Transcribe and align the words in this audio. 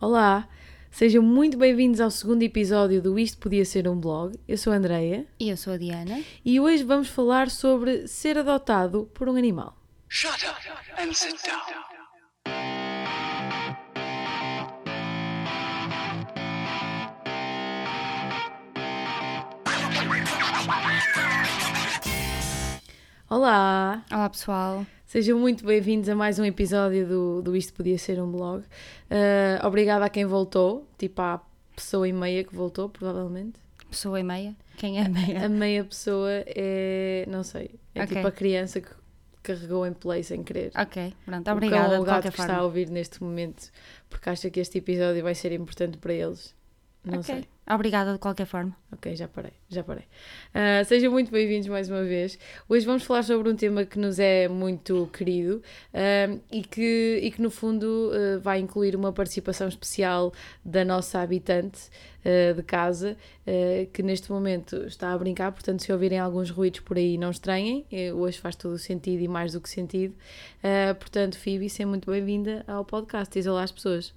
Olá, 0.00 0.48
sejam 0.90 1.22
muito 1.22 1.56
bem-vindos 1.58 2.00
ao 2.00 2.10
segundo 2.10 2.42
episódio 2.42 3.02
do 3.02 3.18
Isto 3.18 3.38
Podia 3.38 3.64
Ser 3.64 3.88
um 3.88 3.98
Blog. 3.98 4.38
Eu 4.46 4.56
sou 4.56 4.72
a 4.72 4.76
Andreia 4.76 5.26
E 5.40 5.48
eu 5.48 5.56
sou 5.56 5.72
a 5.72 5.76
Diana. 5.76 6.22
e 6.44 6.60
hoje 6.60 6.84
vamos 6.84 7.08
falar 7.08 7.50
sobre 7.50 8.06
ser 8.06 8.38
adotado 8.38 9.10
por 9.14 9.28
um 9.28 9.36
animal. 9.36 9.76
Shut 10.08 10.44
up 10.46 11.02
and 11.02 11.12
sit 11.12 11.36
down. 11.44 11.58
Olá, 23.30 24.02
Olá 24.10 24.30
pessoal. 24.30 24.86
Sejam 25.08 25.38
muito 25.38 25.64
bem-vindos 25.64 26.06
a 26.08 26.14
mais 26.14 26.38
um 26.38 26.44
episódio 26.44 27.06
do, 27.08 27.42
do 27.42 27.56
Isto 27.56 27.72
Podia 27.72 27.96
Ser 27.98 28.20
um 28.22 28.30
Blog. 28.30 28.62
Ah, 29.10 29.66
obrigada 29.66 30.04
a 30.04 30.08
quem 30.10 30.24
voltou, 30.26 30.86
tipo 30.98 31.20
à 31.22 31.40
pessoa 31.74 32.06
e 32.06 32.12
meia 32.12 32.44
que 32.44 32.54
voltou, 32.54 32.88
provavelmente. 32.90 33.58
Pessoa 33.90 34.20
e 34.20 34.22
meia. 34.22 34.54
Quem 34.76 34.98
é 34.98 35.02
a 35.02 35.06
A 35.06 35.08
meia? 35.08 35.48
meia 35.48 35.84
pessoa 35.84 36.28
é, 36.46 37.24
não 37.26 37.42
sei, 37.42 37.70
é 37.94 38.02
Ok. 38.02 38.16
tipo 38.16 38.28
a 38.28 38.32
criança 38.32 38.80
que 38.82 38.90
carregou 39.42 39.86
em 39.86 39.94
play 39.94 40.22
sem 40.22 40.42
querer. 40.44 40.70
Ok, 40.76 41.14
pronto. 41.24 41.40
O 41.40 41.44
cão 41.44 41.54
Obrigada 41.56 41.94
ou 41.96 42.02
o 42.02 42.04
gato 42.04 42.22
que 42.24 42.28
está 42.28 42.44
a 42.44 42.46
forma. 42.48 42.62
ouvir 42.64 42.90
neste 42.90 43.22
momento, 43.22 43.70
porque 44.10 44.28
acha 44.28 44.50
que 44.50 44.60
este 44.60 44.76
episódio 44.78 45.22
vai 45.22 45.34
ser 45.34 45.52
importante 45.52 45.96
para 45.96 46.12
eles. 46.12 46.54
Não 47.10 47.20
Ok. 47.20 47.34
sei. 47.34 47.44
Obrigada 47.70 48.12
de 48.14 48.18
qualquer 48.18 48.46
forma. 48.46 48.74
Ok, 48.92 49.14
já 49.16 49.26
parei, 49.28 49.52
já 49.68 49.82
parei. 49.82 50.04
Ah, 50.54 50.82
sejam 50.84 51.10
muito 51.10 51.30
bem-vindos 51.30 51.68
mais 51.68 51.88
uma 51.90 52.02
vez. 52.02 52.38
Hoje 52.68 52.84
vamos 52.84 53.02
falar 53.02 53.22
sobre 53.22 53.50
um 53.50 53.56
tema 53.56 53.84
que 53.86 53.98
nos 53.98 54.18
é 54.18 54.46
muito 54.48 55.08
querido 55.12 55.62
ah, 55.92 56.38
e, 56.50 56.62
que, 56.62 57.20
e 57.22 57.30
que, 57.30 57.40
no 57.40 57.50
fundo, 57.50 58.10
ah, 58.12 58.38
vai 58.40 58.58
incluir 58.60 58.94
uma 58.94 59.10
participação 59.12 59.68
especial 59.68 60.32
da 60.64 60.84
nossa 60.84 61.20
habitante 61.20 61.88
de 62.56 62.62
casa, 62.64 63.16
que 63.94 64.02
neste 64.02 64.30
momento 64.30 64.76
está 64.84 65.12
a 65.14 65.18
brincar. 65.18 65.50
Portanto, 65.50 65.82
se 65.82 65.90
ouvirem 65.90 66.18
alguns 66.18 66.50
ruídos 66.50 66.80
por 66.80 66.98
aí, 66.98 67.16
não 67.16 67.30
estranhem. 67.30 67.86
Eh, 67.90 68.12
hoje 68.12 68.38
faz 68.38 68.54
todo 68.54 68.72
o 68.72 68.78
sentido 68.78 69.22
e 69.22 69.28
mais 69.28 69.52
do 69.54 69.62
que 69.62 69.70
sentido. 69.70 70.14
Portanto, 70.98 71.38
Phoebe, 71.38 71.70
seja 71.70 71.86
muito 71.88 72.10
bem-vinda 72.10 72.64
ao 72.66 72.84
podcast. 72.84 73.32
Diz 73.32 73.46
olá 73.46 73.62
às 73.62 73.72
pessoas. 73.72 74.12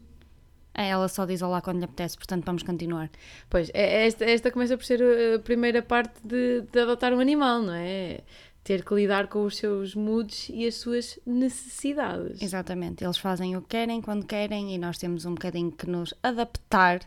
É, 0.73 0.89
Ela 0.89 1.07
só 1.07 1.25
diz 1.25 1.41
olá 1.41 1.61
quando 1.61 1.79
lhe 1.79 1.85
apetece, 1.85 2.15
portanto 2.17 2.45
vamos 2.45 2.63
continuar. 2.63 3.09
Pois, 3.49 3.69
é- 3.73 4.05
esta, 4.07 4.25
esta 4.25 4.51
começa 4.51 4.77
por 4.77 4.85
ser 4.85 5.01
a 5.35 5.39
primeira 5.39 5.81
parte 5.81 6.15
de, 6.23 6.61
de 6.61 6.79
adotar 6.79 7.13
um 7.13 7.19
animal, 7.19 7.61
não 7.61 7.73
é? 7.73 8.21
Ter 8.63 8.85
que 8.85 8.93
lidar 8.93 9.27
com 9.27 9.43
os 9.43 9.57
seus 9.57 9.95
moods 9.95 10.47
e 10.49 10.65
as 10.67 10.75
suas 10.75 11.19
necessidades. 11.25 12.41
Exatamente. 12.41 13.03
Eles 13.03 13.17
fazem 13.17 13.57
o 13.57 13.61
que 13.61 13.69
querem, 13.69 14.01
quando 14.01 14.25
querem, 14.25 14.73
e 14.73 14.77
nós 14.77 14.97
temos 14.97 15.25
um 15.25 15.33
bocadinho 15.33 15.71
que 15.71 15.89
nos 15.89 16.13
adaptar 16.21 17.01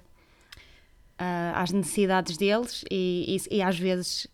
ah, 1.18 1.52
às 1.62 1.70
necessidades 1.70 2.36
deles 2.36 2.84
e, 2.90 3.38
e, 3.50 3.56
e 3.58 3.62
às 3.62 3.78
vezes 3.78 4.26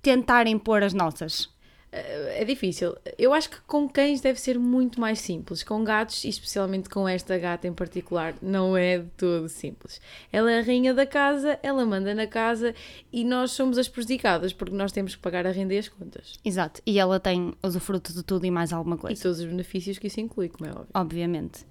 tentar 0.00 0.46
impor 0.46 0.82
as 0.82 0.94
nossas. 0.94 1.52
É 1.96 2.24
é 2.40 2.44
difícil. 2.44 2.96
Eu 3.16 3.32
acho 3.32 3.48
que 3.48 3.60
com 3.66 3.88
cães 3.88 4.20
deve 4.20 4.40
ser 4.40 4.58
muito 4.58 5.00
mais 5.00 5.20
simples. 5.20 5.62
Com 5.62 5.84
gatos, 5.84 6.24
e 6.24 6.28
especialmente 6.28 6.88
com 6.88 7.08
esta 7.08 7.38
gata 7.38 7.68
em 7.68 7.72
particular, 7.72 8.34
não 8.42 8.76
é 8.76 8.98
de 8.98 9.06
todo 9.16 9.48
simples. 9.48 10.00
Ela 10.32 10.50
é 10.50 10.58
a 10.58 10.62
rainha 10.62 10.92
da 10.92 11.06
casa, 11.06 11.58
ela 11.62 11.86
manda 11.86 12.12
na 12.14 12.26
casa 12.26 12.74
e 13.12 13.24
nós 13.24 13.52
somos 13.52 13.78
as 13.78 13.86
prejudicadas 13.88 14.52
porque 14.52 14.74
nós 14.74 14.90
temos 14.90 15.14
que 15.14 15.22
pagar 15.22 15.46
a 15.46 15.52
renda 15.52 15.74
e 15.74 15.78
as 15.78 15.88
contas. 15.88 16.34
Exato. 16.44 16.82
E 16.84 16.98
ela 16.98 17.20
tem 17.20 17.54
usufruto 17.62 18.12
de 18.12 18.22
tudo 18.24 18.44
e 18.44 18.50
mais 18.50 18.72
alguma 18.72 18.96
E 18.96 18.98
coisa. 18.98 19.22
todos 19.22 19.38
os 19.38 19.46
benefícios 19.46 19.98
que 19.98 20.08
isso 20.08 20.20
inclui, 20.20 20.48
como 20.48 20.68
é 20.68 20.72
óbvio. 20.72 20.88
Obviamente. 20.92 21.64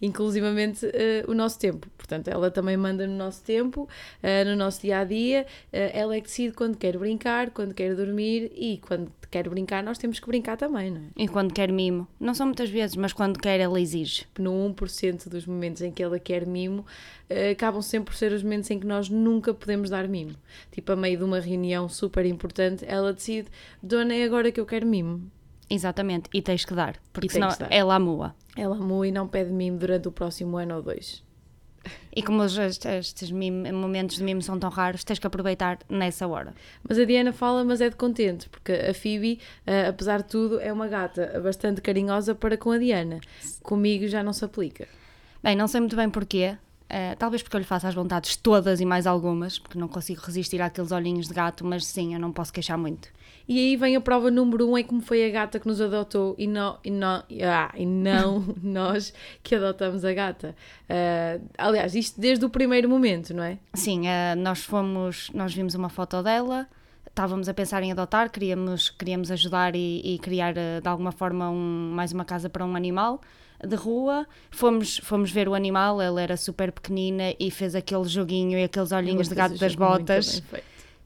Inclusivamente 0.00 0.86
eh, 0.92 1.24
o 1.26 1.34
nosso 1.34 1.58
tempo. 1.58 1.88
Portanto, 1.96 2.28
ela 2.28 2.50
também 2.50 2.76
manda 2.76 3.06
no 3.06 3.14
nosso 3.14 3.42
tempo, 3.42 3.88
eh, 4.22 4.44
no 4.44 4.56
nosso 4.56 4.80
dia 4.80 4.98
a 4.98 5.04
dia. 5.04 5.46
Eh, 5.72 5.90
ela 5.98 6.14
é 6.14 6.20
que 6.20 6.26
decide 6.26 6.54
quando 6.54 6.76
quer 6.76 6.96
brincar, 6.96 7.50
quando 7.50 7.74
quer 7.74 7.94
dormir 7.94 8.50
e 8.54 8.78
quando 8.78 9.12
quer 9.30 9.48
brincar, 9.48 9.82
nós 9.82 9.98
temos 9.98 10.18
que 10.18 10.26
brincar 10.26 10.56
também, 10.56 10.90
não 10.90 11.00
é? 11.00 11.04
E 11.16 11.28
quando 11.28 11.54
quer 11.54 11.70
mimo, 11.70 12.06
não 12.18 12.34
são 12.34 12.46
muitas 12.46 12.68
vezes, 12.68 12.96
mas 12.96 13.12
quando 13.12 13.38
quer 13.38 13.60
ela 13.60 13.80
exige. 13.80 14.26
No 14.38 14.52
1% 14.52 15.28
dos 15.28 15.46
momentos 15.46 15.82
em 15.82 15.92
que 15.92 16.02
ela 16.02 16.18
quer 16.18 16.44
mimo, 16.46 16.84
acabam 17.52 17.80
sempre 17.80 18.12
por 18.12 18.18
ser 18.18 18.32
os 18.32 18.42
momentos 18.42 18.68
em 18.70 18.80
que 18.80 18.86
nós 18.86 19.08
nunca 19.08 19.54
podemos 19.54 19.88
dar 19.88 20.08
mimo. 20.08 20.34
Tipo, 20.72 20.92
a 20.92 20.96
meio 20.96 21.16
de 21.18 21.24
uma 21.24 21.38
reunião 21.38 21.88
super 21.88 22.26
importante, 22.26 22.84
ela 22.88 23.12
decide: 23.12 23.48
Dona, 23.80 24.14
é 24.14 24.24
agora 24.24 24.50
que 24.50 24.58
eu 24.58 24.66
quero 24.66 24.84
mimo. 24.86 25.30
Exatamente, 25.72 26.28
e 26.34 26.42
tens 26.42 26.64
que 26.64 26.74
dar, 26.74 26.96
porque 27.12 27.28
E 27.28 27.30
senão 27.30 27.48
dar. 27.48 27.68
ela 27.70 27.94
amua. 27.94 28.34
Ela 28.56 28.76
amou 28.76 29.04
e 29.04 29.12
não 29.12 29.28
pede 29.28 29.52
mimo 29.52 29.78
durante 29.78 30.08
o 30.08 30.12
próximo 30.12 30.56
ano 30.56 30.74
ou 30.76 30.82
dois. 30.82 31.22
E 32.14 32.22
como 32.22 32.42
estes, 32.44 32.84
estes 32.84 33.30
mimo- 33.30 33.72
momentos 33.72 34.16
de 34.16 34.24
mimo 34.24 34.42
são 34.42 34.58
tão 34.58 34.68
raros, 34.68 35.02
tens 35.04 35.18
que 35.18 35.26
aproveitar 35.26 35.78
nessa 35.88 36.26
hora. 36.26 36.52
Mas 36.86 36.98
a 36.98 37.04
Diana 37.04 37.32
fala, 37.32 37.64
mas 37.64 37.80
é 37.80 37.88
de 37.88 37.96
contente, 37.96 38.48
porque 38.50 38.72
a 38.72 38.92
Phoebe, 38.92 39.38
eh, 39.66 39.86
apesar 39.86 40.18
de 40.22 40.28
tudo, 40.28 40.60
é 40.60 40.70
uma 40.72 40.88
gata 40.88 41.40
bastante 41.42 41.80
carinhosa 41.80 42.34
para 42.34 42.58
com 42.58 42.72
a 42.72 42.78
Diana. 42.78 43.20
Comigo 43.62 44.06
já 44.08 44.22
não 44.22 44.32
se 44.32 44.44
aplica. 44.44 44.88
Bem, 45.42 45.56
não 45.56 45.68
sei 45.68 45.80
muito 45.80 45.96
bem 45.96 46.10
porquê. 46.10 46.58
Eh, 46.90 47.14
talvez 47.16 47.42
porque 47.42 47.56
eu 47.56 47.60
lhe 47.60 47.64
faça 47.66 47.88
as 47.88 47.94
vontades 47.94 48.36
todas 48.36 48.80
e 48.80 48.84
mais 48.84 49.06
algumas, 49.06 49.58
porque 49.58 49.78
não 49.78 49.88
consigo 49.88 50.20
resistir 50.24 50.60
àqueles 50.60 50.92
olhinhos 50.92 51.28
de 51.28 51.34
gato, 51.34 51.64
mas 51.64 51.86
sim, 51.86 52.12
eu 52.14 52.20
não 52.20 52.32
posso 52.32 52.52
queixar 52.52 52.76
muito. 52.76 53.08
E 53.48 53.58
aí 53.58 53.76
vem 53.76 53.96
a 53.96 54.00
prova 54.00 54.30
número 54.30 54.68
um, 54.68 54.76
é 54.78 54.82
como 54.82 55.00
foi 55.00 55.24
a 55.26 55.30
gata 55.30 55.58
que 55.58 55.66
nos 55.66 55.80
adotou 55.80 56.34
e 56.38 56.46
não, 56.46 56.78
e 56.84 56.90
não, 56.90 57.22
ah, 57.42 57.72
e 57.76 57.84
não 57.86 58.44
nós 58.62 59.12
que 59.42 59.54
adotamos 59.54 60.04
a 60.04 60.12
gata. 60.12 60.54
Ah, 60.88 61.38
aliás, 61.58 61.94
isto 61.94 62.20
desde 62.20 62.44
o 62.44 62.50
primeiro 62.50 62.88
momento, 62.88 63.32
não 63.34 63.42
é? 63.42 63.58
Sim, 63.74 64.06
eh, 64.06 64.34
nós 64.36 64.62
fomos, 64.64 65.30
nós 65.34 65.52
vimos 65.54 65.74
uma 65.74 65.88
foto 65.88 66.22
dela, 66.22 66.68
estávamos 67.08 67.48
a 67.48 67.54
pensar 67.54 67.82
em 67.82 67.90
adotar, 67.90 68.30
queríamos, 68.30 68.88
queríamos 68.90 69.30
ajudar 69.32 69.74
e, 69.74 70.00
e 70.04 70.18
criar 70.20 70.54
de 70.54 70.86
alguma 70.88 71.10
forma 71.10 71.50
um- 71.50 71.90
mais 71.92 72.12
uma 72.12 72.24
casa 72.24 72.48
para 72.48 72.64
um 72.64 72.76
animal 72.76 73.20
de 73.66 73.76
rua. 73.76 74.26
Fomos, 74.50 74.98
fomos 74.98 75.30
ver 75.30 75.48
o 75.48 75.54
animal, 75.54 76.00
ela 76.00 76.20
era 76.20 76.36
super 76.36 76.72
pequenina 76.72 77.34
e 77.38 77.50
fez 77.50 77.74
aquele 77.74 78.04
joguinho 78.04 78.58
e 78.58 78.64
aqueles 78.64 78.92
olhinhos 78.92 79.28
de 79.28 79.34
gato 79.34 79.58
das 79.58 79.74
botas. 79.74 80.42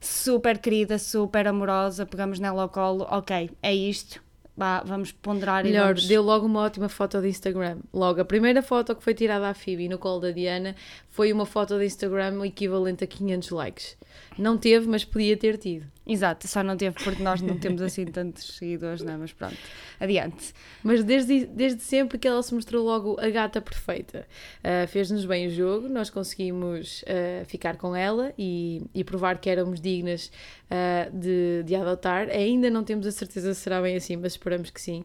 Super 0.01 0.59
querida, 0.59 0.99
super 0.99 1.47
amorosa, 1.49 2.05
pegamos 2.05 2.39
nela 2.39 2.63
ao 2.63 2.69
colo, 2.69 3.07
ok, 3.11 3.51
é 3.63 3.75
isto, 3.75 4.23
vá, 4.55 4.83
vamos 4.85 5.13
ponderar 5.13 5.65
e 5.65 5.71
Melhor, 5.71 5.95
vamos... 5.95 6.07
deu 6.07 6.23
logo 6.23 6.45
uma 6.45 6.61
ótima 6.61 6.91
foto 6.91 7.23
de 7.23 7.29
Instagram. 7.29 7.79
Logo, 7.93 8.21
a 8.21 8.25
primeira 8.25 8.63
foto 8.63 8.95
que 8.95 9.03
foi 9.03 9.15
tirada 9.15 9.49
à 9.49 9.55
Phoebe 9.55 9.89
no 9.89 9.99
colo 9.99 10.21
da 10.21 10.31
Diana 10.31 10.77
foi 11.15 11.33
uma 11.33 11.47
foto 11.47 11.79
de 11.79 11.85
Instagram 11.87 12.45
equivalente 12.45 13.05
a 13.05 13.07
500 13.07 13.51
likes. 13.51 13.97
Não 14.37 14.57
teve, 14.59 14.89
mas 14.89 15.05
podia 15.05 15.37
ter 15.37 15.57
tido. 15.59 15.87
Exato, 16.07 16.47
só 16.47 16.63
não 16.63 16.77
teve 16.77 16.95
porque 17.03 17.23
nós 17.23 17.41
não 17.41 17.57
temos 17.59 17.81
assim 17.81 18.05
tantos 18.05 18.57
seguidores, 18.59 19.01
não 19.03 19.15
é? 19.15 19.17
Mas 19.17 19.33
pronto, 19.33 19.57
adiante. 19.99 20.53
Mas 20.83 21.03
desde, 21.03 21.47
desde 21.47 21.83
sempre 21.83 22.19
que 22.19 22.29
ela 22.29 22.43
se 22.43 22.53
mostrou 22.55 22.85
logo 22.85 23.17
a 23.19 23.31
gata 23.31 23.61
perfeita. 23.61 24.27
Ah, 24.63 24.87
Fez-nos 24.87 25.25
bem 25.25 25.47
o 25.47 25.51
jogo, 25.51 25.89
nós 25.89 26.11
conseguimos 26.11 27.05
ah, 27.09 27.45
ficar 27.47 27.77
com 27.77 27.95
ela 27.97 28.33
e, 28.39 28.83
e 28.95 29.03
provar 29.03 29.39
que 29.39 29.49
éramos 29.49 29.81
dignas 29.81 30.31
ah, 30.71 31.09
de, 31.13 31.63
de 31.65 31.75
adotar. 31.75 32.29
Ainda 32.29 32.69
não 32.69 32.85
temos 32.85 33.07
a 33.07 33.13
certeza 33.13 33.55
se 33.55 33.61
será 33.63 33.81
bem 33.81 33.97
assim, 33.97 34.17
mas 34.17 34.33
esperamos 34.33 34.71
que 34.71 34.81
sim. 34.81 35.05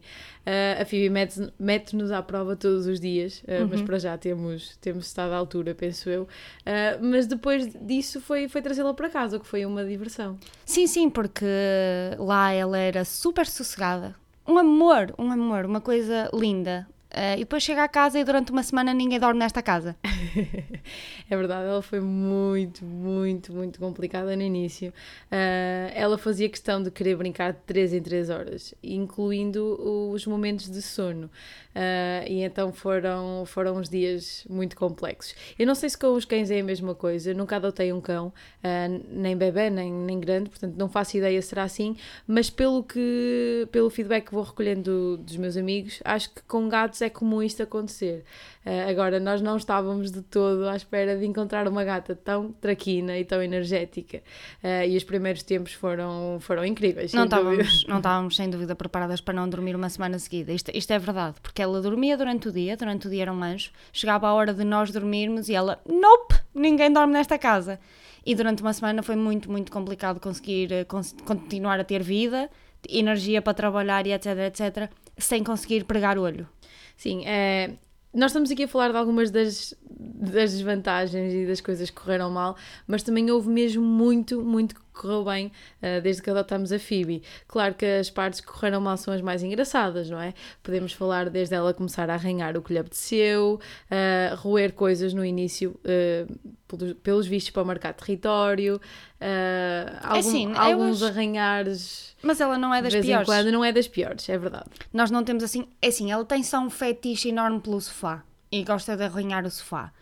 A 0.80 0.84
Phoebe 0.84 1.08
mete- 1.10 1.52
mete-nos 1.58 2.10
à 2.10 2.22
prova 2.22 2.56
todos 2.56 2.86
os 2.86 2.98
dias, 3.00 3.42
ah, 3.48 3.66
mas 3.70 3.80
para 3.82 3.98
já 3.98 4.16
temos, 4.18 4.76
temos 4.78 5.06
estado 5.06 5.32
à 5.32 5.36
altura, 5.36 5.74
penso 5.74 5.99
eu. 6.08 6.28
Ah, 6.64 6.98
mas 7.00 7.26
depois 7.26 7.68
disso 7.74 8.20
foi, 8.20 8.48
foi 8.48 8.62
trazê-la 8.62 8.94
para 8.94 9.10
casa, 9.10 9.36
o 9.36 9.40
que 9.40 9.46
foi 9.46 9.66
uma 9.66 9.84
diversão. 9.84 10.38
Sim, 10.64 10.86
sim, 10.86 11.10
porque 11.10 11.44
lá 12.18 12.52
ela 12.52 12.78
era 12.78 13.04
super 13.04 13.46
sossegada. 13.46 14.14
Um 14.46 14.56
amor, 14.56 15.14
um 15.18 15.30
amor, 15.30 15.66
uma 15.66 15.80
coisa 15.80 16.30
linda. 16.32 16.88
Eh, 17.12 17.34
e 17.36 17.38
depois 17.40 17.62
chega 17.62 17.82
à 17.82 17.88
casa 17.88 18.18
e 18.18 18.24
durante 18.24 18.52
uma 18.52 18.62
semana 18.62 18.94
ninguém 18.94 19.18
dorme 19.18 19.40
nesta 19.40 19.62
casa. 19.62 19.96
É 21.30 21.36
verdade, 21.36 21.68
ela 21.68 21.80
foi 21.80 22.00
muito, 22.00 22.84
muito, 22.84 23.52
muito 23.52 23.78
complicada 23.78 24.34
no 24.34 24.42
início. 24.42 24.92
Ah, 25.30 25.88
ela 25.94 26.18
fazia 26.18 26.48
questão 26.48 26.82
de 26.82 26.90
querer 26.90 27.14
brincar 27.14 27.52
de 27.52 27.60
3 27.60 27.92
em 27.92 28.02
3 28.02 28.30
horas, 28.30 28.74
incluindo 28.82 30.10
os 30.12 30.26
momentos 30.26 30.68
de 30.68 30.82
sono. 30.82 31.30
Ah, 31.72 32.24
e 32.26 32.42
então 32.42 32.72
foram, 32.72 33.44
foram 33.46 33.76
uns 33.76 33.88
dias 33.88 34.44
muito 34.50 34.76
complexos. 34.76 35.36
Eu 35.56 35.68
não 35.68 35.74
sei 35.76 35.88
se 35.88 35.96
com 35.96 36.08
os 36.14 36.24
cães 36.24 36.50
é 36.50 36.58
a 36.58 36.64
mesma 36.64 36.96
coisa, 36.96 37.32
nunca 37.32 37.56
adotei 37.56 37.92
um 37.92 38.00
cão, 38.00 38.32
nem 39.08 39.36
bebê, 39.36 39.70
nem, 39.70 39.92
nem 39.92 40.18
grande, 40.18 40.50
portanto 40.50 40.74
não 40.76 40.88
faço 40.88 41.16
ideia 41.16 41.40
se 41.40 41.48
será 41.48 41.62
assim, 41.64 41.96
mas 42.26 42.50
pelo, 42.50 42.82
que, 42.82 43.68
pelo 43.70 43.88
feedback 43.90 44.26
que 44.26 44.34
vou 44.34 44.42
recolhendo 44.42 45.16
dos 45.18 45.36
meus 45.36 45.56
amigos, 45.56 46.00
acho 46.04 46.30
que 46.30 46.42
com 46.42 46.68
gatos 46.68 46.99
gatos 47.00 47.02
é 47.02 47.10
comum 47.10 47.42
isto 47.42 47.62
acontecer. 47.62 48.24
Uh, 48.64 48.90
agora, 48.90 49.18
nós 49.18 49.40
não 49.40 49.56
estávamos 49.56 50.10
de 50.10 50.22
todo 50.22 50.68
à 50.68 50.76
espera 50.76 51.16
de 51.16 51.24
encontrar 51.24 51.66
uma 51.66 51.82
gata 51.82 52.14
tão 52.14 52.52
traquina 52.52 53.18
e 53.18 53.24
tão 53.24 53.42
energética. 53.42 54.22
Uh, 54.62 54.86
e 54.86 54.96
os 54.96 55.04
primeiros 55.04 55.42
tempos 55.42 55.72
foram, 55.72 56.38
foram 56.40 56.64
incríveis. 56.64 57.12
Não 57.12 57.24
estávamos, 57.24 57.86
não 57.86 57.96
estávamos, 57.98 58.36
sem 58.36 58.50
dúvida, 58.50 58.74
preparadas 58.74 59.20
para 59.20 59.34
não 59.34 59.48
dormir 59.48 59.74
uma 59.74 59.88
semana 59.88 60.18
seguida. 60.18 60.52
Isto, 60.52 60.70
isto 60.74 60.92
é 60.92 60.98
verdade, 60.98 61.36
porque 61.42 61.62
ela 61.62 61.80
dormia 61.80 62.16
durante 62.16 62.48
o 62.48 62.52
dia, 62.52 62.76
durante 62.76 63.06
o 63.06 63.10
dia 63.10 63.22
era 63.22 63.32
um 63.32 63.42
anjo, 63.42 63.70
chegava 63.92 64.28
a 64.28 64.34
hora 64.34 64.52
de 64.52 64.64
nós 64.64 64.90
dormirmos 64.90 65.48
e 65.48 65.54
ela, 65.54 65.80
nope, 65.88 66.36
ninguém 66.54 66.92
dorme 66.92 67.12
nesta 67.12 67.38
casa. 67.38 67.78
E 68.24 68.34
durante 68.34 68.60
uma 68.60 68.72
semana 68.74 69.02
foi 69.02 69.16
muito, 69.16 69.50
muito 69.50 69.72
complicado 69.72 70.20
conseguir 70.20 70.70
uh, 70.72 71.24
continuar 71.24 71.80
a 71.80 71.84
ter 71.84 72.02
vida, 72.02 72.50
energia 72.86 73.40
para 73.40 73.54
trabalhar 73.54 74.06
e 74.06 74.12
etc, 74.12 74.26
etc, 74.46 74.90
sem 75.16 75.42
conseguir 75.42 75.84
pregar 75.84 76.18
o 76.18 76.22
olho. 76.22 76.46
Sim, 76.96 77.24
é, 77.26 77.74
nós 78.12 78.30
estamos 78.30 78.50
aqui 78.50 78.64
a 78.64 78.68
falar 78.68 78.90
de 78.90 78.96
algumas 78.96 79.30
das, 79.30 79.74
das 79.88 80.52
desvantagens 80.52 81.32
e 81.32 81.46
das 81.46 81.60
coisas 81.60 81.90
que 81.90 81.96
correram 81.96 82.30
mal, 82.30 82.56
mas 82.86 83.02
também 83.02 83.30
houve 83.30 83.48
mesmo 83.48 83.82
muito, 83.82 84.42
muito 84.42 84.74
correu 84.92 85.24
bem 85.24 85.46
uh, 85.82 86.00
desde 86.02 86.22
que 86.22 86.30
adotámos 86.30 86.72
a 86.72 86.78
Phoebe. 86.78 87.22
Claro 87.46 87.74
que 87.74 87.84
as 87.84 88.10
partes 88.10 88.40
que 88.40 88.46
correram 88.46 88.80
mal 88.80 88.96
são 88.96 89.12
as 89.12 89.20
mais 89.20 89.42
engraçadas, 89.42 90.08
não 90.10 90.20
é? 90.20 90.34
Podemos 90.62 90.92
falar 90.92 91.30
desde 91.30 91.54
ela 91.54 91.72
começar 91.74 92.10
a 92.10 92.14
arranhar 92.14 92.56
o 92.56 92.62
que 92.62 92.72
lhe 92.72 92.78
apeteceu, 92.78 93.60
uh, 93.90 94.36
roer 94.36 94.72
coisas 94.72 95.12
no 95.12 95.24
início, 95.24 95.78
uh, 95.84 96.38
pelos, 96.66 96.92
pelos 96.94 97.26
vistos 97.26 97.50
para 97.50 97.64
marcar 97.64 97.92
território, 97.94 98.76
uh, 98.76 99.98
algum, 100.02 100.18
assim, 100.18 100.52
alguns 100.54 101.02
acho... 101.02 101.12
arranhares. 101.12 102.16
Mas 102.22 102.40
ela 102.40 102.58
não 102.58 102.74
é 102.74 102.82
das 102.82 102.94
piores. 102.94 103.26
Quando, 103.26 103.52
não 103.52 103.64
é 103.64 103.72
das 103.72 103.88
piores, 103.88 104.28
é 104.28 104.38
verdade. 104.38 104.70
Nós 104.92 105.10
não 105.10 105.24
temos 105.24 105.42
assim. 105.42 105.66
É 105.80 105.88
assim, 105.88 106.10
ela 106.12 106.24
tem 106.24 106.42
só 106.42 106.60
um 106.60 106.70
fetiche 106.70 107.30
enorme 107.30 107.60
pelo 107.60 107.80
sofá 107.80 108.22
e 108.52 108.62
gosta 108.64 108.96
de 108.96 109.04
arranhar 109.04 109.44
o 109.44 109.50
sofá. 109.50 109.92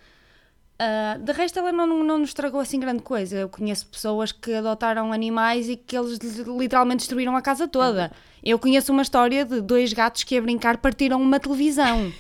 Uh, 0.81 1.19
de 1.25 1.33
resto, 1.33 1.59
ela 1.59 1.73
não, 1.73 2.05
não 2.05 2.19
nos 2.19 2.31
estragou 2.31 2.61
assim 2.61 2.79
grande 2.79 3.03
coisa. 3.03 3.37
Eu 3.37 3.49
conheço 3.49 3.87
pessoas 3.89 4.31
que 4.31 4.53
adotaram 4.55 5.13
animais 5.13 5.69
e 5.69 5.77
que 5.77 5.97
eles 5.97 6.19
literalmente 6.47 6.99
destruíram 6.99 7.37
a 7.37 7.43
casa 7.43 7.67
toda. 7.67 8.13
Eu 8.45 8.59
conheço 8.61 8.93
uma 8.93 9.03
história 9.03 9.45
de 9.45 9.61
dois 9.61 9.93
gatos 9.93 10.23
que 10.23 10.39
a 10.39 10.41
brincar 10.41 10.79
partiram 10.79 11.21
uma 11.21 11.41
televisão. 11.41 12.13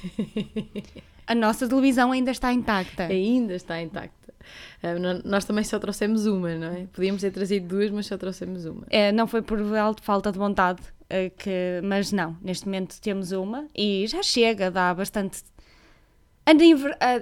a 1.24 1.34
nossa 1.36 1.68
televisão 1.68 2.10
ainda 2.10 2.32
está 2.32 2.52
intacta. 2.52 3.04
Ainda 3.04 3.54
está 3.54 3.80
intacta. 3.80 4.34
Uh, 4.82 5.22
nós 5.24 5.44
também 5.44 5.62
só 5.62 5.78
trouxemos 5.78 6.26
uma, 6.26 6.52
não 6.56 6.68
é? 6.68 6.86
Podíamos 6.92 7.20
ter 7.20 7.30
trazido 7.30 7.68
duas, 7.68 7.90
mas 7.92 8.06
só 8.06 8.16
trouxemos 8.16 8.64
uma. 8.64 8.86
É, 8.90 9.12
não 9.12 9.28
foi 9.28 9.40
por 9.40 9.58
falta 10.02 10.32
de 10.32 10.38
vontade, 10.38 10.82
uh, 10.82 11.30
que, 11.36 11.80
mas 11.84 12.10
não, 12.10 12.36
neste 12.42 12.64
momento 12.66 13.00
temos 13.00 13.30
uma 13.30 13.66
e 13.76 14.04
já 14.08 14.22
chega, 14.22 14.68
dá 14.68 14.92
bastante 14.92 15.42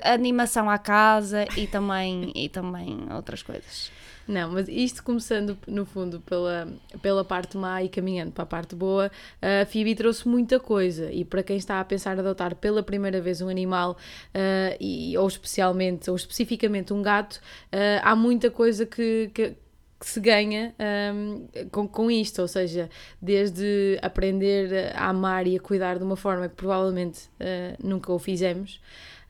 animação 0.03 0.69
à 0.69 0.79
casa 0.79 1.47
e 1.57 1.67
também, 1.67 2.33
e 2.35 2.49
também 2.49 3.07
outras 3.13 3.43
coisas. 3.43 3.91
Não, 4.27 4.51
mas 4.51 4.67
isto 4.69 5.05
começando 5.05 5.57
no 5.69 5.87
fundo 5.87 6.21
pela, 6.21 6.69
pela 7.01 7.25
parte 7.25 7.57
má 7.57 7.83
e 7.83 7.89
caminhando 7.89 8.33
para 8.33 8.43
a 8.43 8.47
parte 8.47 8.75
boa, 8.75 9.11
a 9.41 9.65
Phoebe 9.67 9.95
trouxe 9.95 10.27
muita 10.27 10.59
coisa 10.59 11.13
e 11.13 11.25
para 11.25 11.45
quem 11.45 11.57
está 11.57 11.79
a 11.79 11.85
pensar 11.85 12.19
adotar 12.19 12.57
pela 12.57 12.83
primeira 12.83 13.21
vez 13.21 13.41
um 13.41 13.49
animal 13.49 13.93
uh, 13.93 14.77
e, 14.81 15.17
ou 15.17 15.29
especialmente 15.29 16.11
ou 16.11 16.17
especificamente 16.17 16.93
um 16.93 17.03
gato, 17.03 17.37
uh, 17.37 18.03
há 18.03 18.17
muita 18.17 18.51
coisa 18.51 18.85
que, 18.85 19.31
que 19.33 19.55
que 19.99 20.07
se 20.07 20.21
ganha 20.21 20.75
um, 21.15 21.49
com, 21.71 21.89
com 21.89 22.11
isto, 22.11 22.43
ou 22.43 22.49
seja, 22.49 22.91
desde 23.21 23.99
aprender 24.03 24.93
a 24.95 25.09
amar 25.09 25.47
e 25.47 25.57
a 25.57 25.61
cuidar 25.61 25.97
de 25.97 26.05
uma 26.05 26.17
forma 26.17 26.51
que 26.51 26.55
provavelmente 26.55 27.31
uh, 27.41 27.77
nunca 27.83 28.13
o 28.13 28.19
fizemos, 28.19 28.79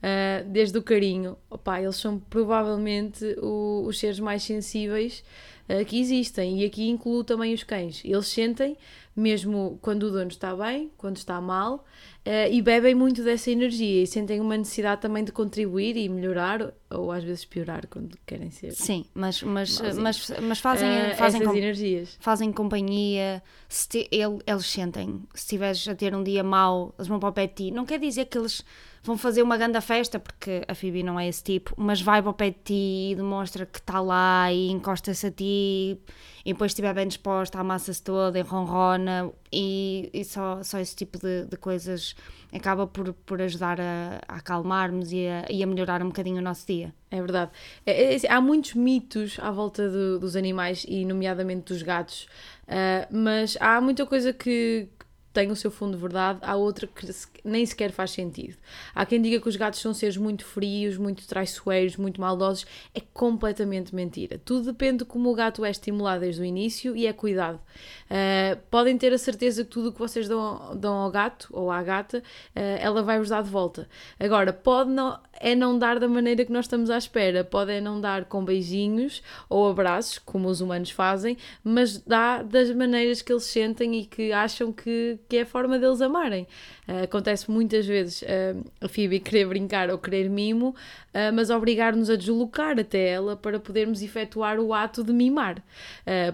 uh, 0.07 0.49
desde 0.49 0.79
o 0.79 0.83
carinho. 0.83 1.37
Opa, 1.51 1.81
eles 1.81 1.97
são 1.97 2.19
provavelmente 2.19 3.25
o, 3.43 3.85
os 3.87 3.99
seres 3.99 4.21
mais 4.21 4.43
sensíveis 4.43 5.25
uh, 5.69 5.85
que 5.85 5.99
existem. 5.99 6.61
E 6.61 6.65
aqui 6.65 6.89
incluo 6.89 7.25
também 7.25 7.53
os 7.53 7.65
cães. 7.65 8.03
Eles 8.05 8.29
sentem, 8.29 8.77
mesmo 9.15 9.79
quando 9.83 10.05
o 10.05 10.11
dono 10.11 10.29
está 10.29 10.55
bem, 10.55 10.91
quando 10.97 11.17
está 11.17 11.41
mal, 11.41 11.85
uh, 12.25 12.53
e 12.53 12.63
bebem 12.63 12.95
muito 12.95 13.25
dessa 13.25 13.51
energia 13.51 14.03
e 14.03 14.07
sentem 14.07 14.41
uma 14.41 14.57
necessidade 14.57 15.01
também 15.01 15.25
de 15.25 15.33
contribuir 15.33 15.97
e 15.97 16.09
melhorar, 16.09 16.73
ou 16.89 17.11
às 17.11 17.25
vezes 17.25 17.45
piorar 17.45 17.87
quando 17.89 18.17
querem 18.25 18.51
ser. 18.51 18.73
Sim, 18.73 19.05
mas, 19.13 19.43
mas, 19.43 19.81
mas, 19.97 20.31
mas 20.41 20.61
fazem, 20.61 20.89
fazem 21.17 21.43
essas 21.43 21.57
energias. 21.57 22.17
Fazem 22.21 22.53
companhia, 22.53 23.43
te, 23.89 24.09
ele, 24.13 24.39
eles 24.47 24.67
sentem. 24.67 25.21
Se 25.35 25.43
estiveres 25.43 25.89
a 25.89 25.95
ter 25.95 26.15
um 26.15 26.23
dia 26.23 26.45
mau, 26.45 26.95
eles 26.97 27.09
vão 27.09 27.19
para 27.19 27.31
o 27.31 27.33
pé 27.33 27.47
de 27.49 27.55
ti. 27.55 27.71
Não 27.73 27.85
quer 27.85 27.99
dizer 27.99 28.27
que 28.27 28.39
eles 28.39 28.63
vão 29.07 29.17
fazer 29.17 29.41
uma 29.43 29.57
grande 29.57 29.81
festa, 29.81 30.19
porque 30.19 30.63
a 30.67 30.75
Phoebe 30.75 31.03
não 31.05 31.19
é 31.19 31.29
esse 31.29 31.43
tipo, 31.43 31.73
mas 31.77 32.03
vai 32.03 32.21
para 32.21 32.31
o 32.31 32.35
pé 32.35 32.51
de 32.51 32.57
ti 32.65 33.11
e 33.13 33.15
demonstra 33.15 33.65
que 33.65 33.79
está 33.79 34.01
lá 34.01 34.53
e 34.53 34.69
encosta-se 34.69 35.29
a 35.29 35.31
ti 35.31 35.99
e 36.45 36.53
depois 36.53 36.73
estiver 36.73 36.93
bem 36.93 37.07
disposta, 37.07 37.61
amassa-se 37.61 38.03
toda, 38.03 38.39
enronrona 38.39 39.31
e, 39.53 40.11
e 40.13 40.25
só, 40.25 40.61
só 40.65 40.81
esse 40.81 40.97
tipo 40.97 41.19
de, 41.19 41.45
de 41.45 41.57
coisas 41.57 42.17
acaba 42.53 42.87
por, 42.87 43.13
por 43.13 43.41
ajudar 43.41 43.81
a, 43.81 44.21
a 44.27 44.37
acalmarmos 44.37 45.13
e 45.13 45.27
a, 45.29 45.47
e 45.49 45.63
a 45.63 45.67
melhorar 45.67 46.03
um 46.03 46.09
bocadinho 46.09 46.39
o 46.39 46.43
nosso 46.43 46.67
dia. 46.67 46.93
É 47.09 47.21
verdade. 47.21 47.53
É, 47.85 48.17
é, 48.17 48.19
há 48.29 48.41
muitos 48.41 48.75
mitos 48.75 49.39
à 49.41 49.53
volta 49.53 49.89
do, 49.89 50.19
dos 50.19 50.35
animais 50.35 50.85
e, 50.89 51.05
nomeadamente, 51.05 51.73
dos 51.73 51.83
gatos, 51.83 52.27
uh, 52.65 53.07
mas 53.17 53.57
há 53.61 53.81
muita 53.81 54.05
coisa 54.05 54.33
que, 54.33 54.89
tem 55.37 55.51
o 55.51 55.57
seu 55.57 55.71
fundo 55.71 55.97
de 55.97 56.01
verdade, 56.01 56.39
há 56.41 56.57
outra 56.57 56.87
que 56.87 57.05
nem 57.47 57.65
sequer 57.65 57.93
faz 57.93 58.11
sentido. 58.11 58.57
Há 58.95 59.07
quem 59.07 59.21
diga 59.21 59.41
que 59.41 59.49
os 59.49 59.57
gatos 59.57 59.81
são 59.81 59.95
seres 59.95 60.17
muito 60.17 60.45
frios, 60.45 60.97
muito 60.97 61.27
traiçoeiros, 61.27 61.97
muito 61.97 62.21
maldosos. 62.21 62.67
É 62.95 63.01
completamente 63.15 63.95
mentira. 63.95 64.41
Tudo 64.45 64.73
depende 64.73 64.99
de 64.99 65.05
como 65.05 65.31
o 65.31 65.35
gato 65.35 65.65
é 65.65 65.71
estimulado 65.71 66.21
desde 66.21 66.43
o 66.43 66.45
início 66.45 66.97
e 66.97 67.07
é 67.07 67.13
cuidado. 67.13 67.61
Uh, 68.07 68.59
podem 68.71 68.97
ter 68.97 69.13
a 69.13 69.19
certeza 69.19 69.65
que 69.65 69.71
tudo 69.71 69.89
o 69.89 69.93
que 69.93 69.99
vocês 69.99 70.29
dão, 70.29 70.77
dão 70.77 70.95
ao 70.95 71.11
gato 71.11 71.49
ou 71.51 71.71
à 71.71 71.83
gata, 71.83 72.19
uh, 72.19 72.23
ela 72.55 73.03
vai-vos 73.03 73.29
dar 73.29 73.43
de 73.43 73.51
volta. 73.51 73.89
Agora, 74.19 74.53
pode 74.53 74.91
não, 74.91 75.19
é 75.41 75.55
não 75.55 75.79
dar 75.79 75.99
da 75.99 76.09
maneira 76.09 76.45
que 76.45 76.53
nós 76.53 76.65
estamos 76.65 76.91
à 76.91 76.99
espera. 76.99 77.45
Pode 77.45 77.73
é 77.73 77.81
não 77.81 78.01
dar 78.01 78.25
com 78.25 78.45
beijinhos 78.45 79.23
ou 79.49 79.69
abraços, 79.69 80.19
como 80.19 80.49
os 80.49 80.61
humanos 80.61 80.91
fazem, 80.91 81.37
mas 81.63 81.99
dá 81.99 82.43
das 82.43 82.71
maneiras 82.71 83.23
que 83.23 83.33
eles 83.33 83.45
sentem 83.45 84.01
e 84.01 84.07
que 84.07 84.33
acham 84.33 84.73
que, 84.73 85.19
que 85.29 85.39
é 85.39 85.43
a 85.43 85.47
forma 85.47 85.79
deles 85.79 86.01
amarem. 86.01 86.47
Uh, 86.89 87.05
acontece 87.05 87.36
muitas 87.45 87.87
vezes 87.87 88.23
uh, 88.23 88.65
a 88.81 88.89
Phoebe 88.89 89.21
querer 89.21 89.47
brincar 89.47 89.91
ou 89.91 89.99
querer 89.99 90.31
mimo, 90.31 90.69
uh, 90.69 91.33
mas 91.35 91.51
obrigar-nos 91.51 92.09
a 92.09 92.17
deslocar 92.17 92.79
até 92.79 93.09
ela 93.09 93.37
para 93.37 93.61
podermos 93.61 94.03
efetuar 94.03 94.59
o 94.59 94.73
ato 94.73 95.05
de 95.05 95.13
mimar, 95.13 95.63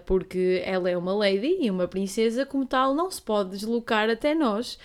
porque 0.07 0.63
ela 0.65 0.89
é 0.91 0.97
uma 0.97 1.15
lady 1.15 1.59
e 1.61 1.71
uma 1.71 1.89
princesa, 1.89 2.45
como 2.45 2.67
tal, 2.67 2.95
não 2.95 3.11
se 3.11 3.21
pode 3.21 3.51
deslocar 3.51 4.09
até 4.11 4.35
nós, 4.35 4.79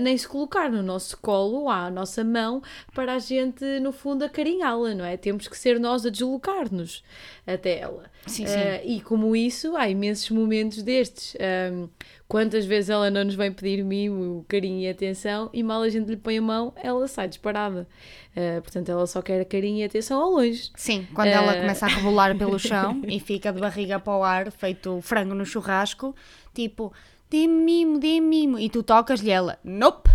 nem 0.00 0.16
se 0.16 0.26
colocar 0.26 0.70
no 0.70 0.82
nosso 0.82 1.16
colo 1.18 1.68
à 1.68 1.90
nossa 1.90 2.22
mão 2.22 2.62
para 2.94 3.14
a 3.14 3.18
gente, 3.18 3.64
no 3.80 3.92
fundo, 3.92 4.24
acarinhá-la, 4.24 4.94
não 4.94 5.04
é? 5.04 5.16
Temos 5.16 5.48
que 5.48 5.56
ser 5.56 5.78
nós 5.80 6.06
a 6.06 6.10
deslocar-nos 6.10 7.02
até 7.46 7.78
ela. 7.78 8.04
Sim, 8.26 8.46
sim. 8.46 8.58
e 8.84 9.00
como 9.00 9.34
isso, 9.34 9.76
há 9.76 9.88
imensos 9.88 10.30
momentos 10.30 10.82
destes. 10.82 11.36
Um, 11.72 11.88
Quantas 12.30 12.64
vezes 12.64 12.90
ela 12.90 13.10
não 13.10 13.24
nos 13.24 13.34
vem 13.34 13.52
pedir 13.52 13.82
mimo, 13.82 14.44
carinho 14.46 14.78
e 14.78 14.88
atenção 14.88 15.50
e 15.52 15.64
mal 15.64 15.82
a 15.82 15.88
gente 15.88 16.06
lhe 16.06 16.16
põe 16.16 16.38
a 16.38 16.40
mão, 16.40 16.72
ela 16.76 17.08
sai 17.08 17.26
disparada. 17.26 17.88
Uh, 18.36 18.62
portanto, 18.62 18.88
ela 18.88 19.04
só 19.08 19.20
quer 19.20 19.44
carinho 19.46 19.78
e 19.78 19.82
atenção 19.82 20.22
ao 20.22 20.30
longe. 20.30 20.70
Sim, 20.76 21.08
quando 21.12 21.26
uh... 21.26 21.32
ela 21.32 21.54
começa 21.56 21.86
a 21.86 21.88
rebolar 21.88 22.38
pelo 22.38 22.56
chão 22.60 23.02
e 23.04 23.18
fica 23.18 23.52
de 23.52 23.58
barriga 23.58 23.98
para 23.98 24.16
o 24.16 24.22
ar, 24.22 24.52
feito 24.52 25.00
frango 25.00 25.34
no 25.34 25.44
churrasco, 25.44 26.14
tipo, 26.54 26.92
dê-me 27.28 27.64
mimo, 27.64 27.98
dê-me 27.98 28.20
mimo. 28.20 28.60
E 28.60 28.70
tu 28.70 28.84
tocas-lhe 28.84 29.30
ela, 29.32 29.58
nope, 29.64 30.08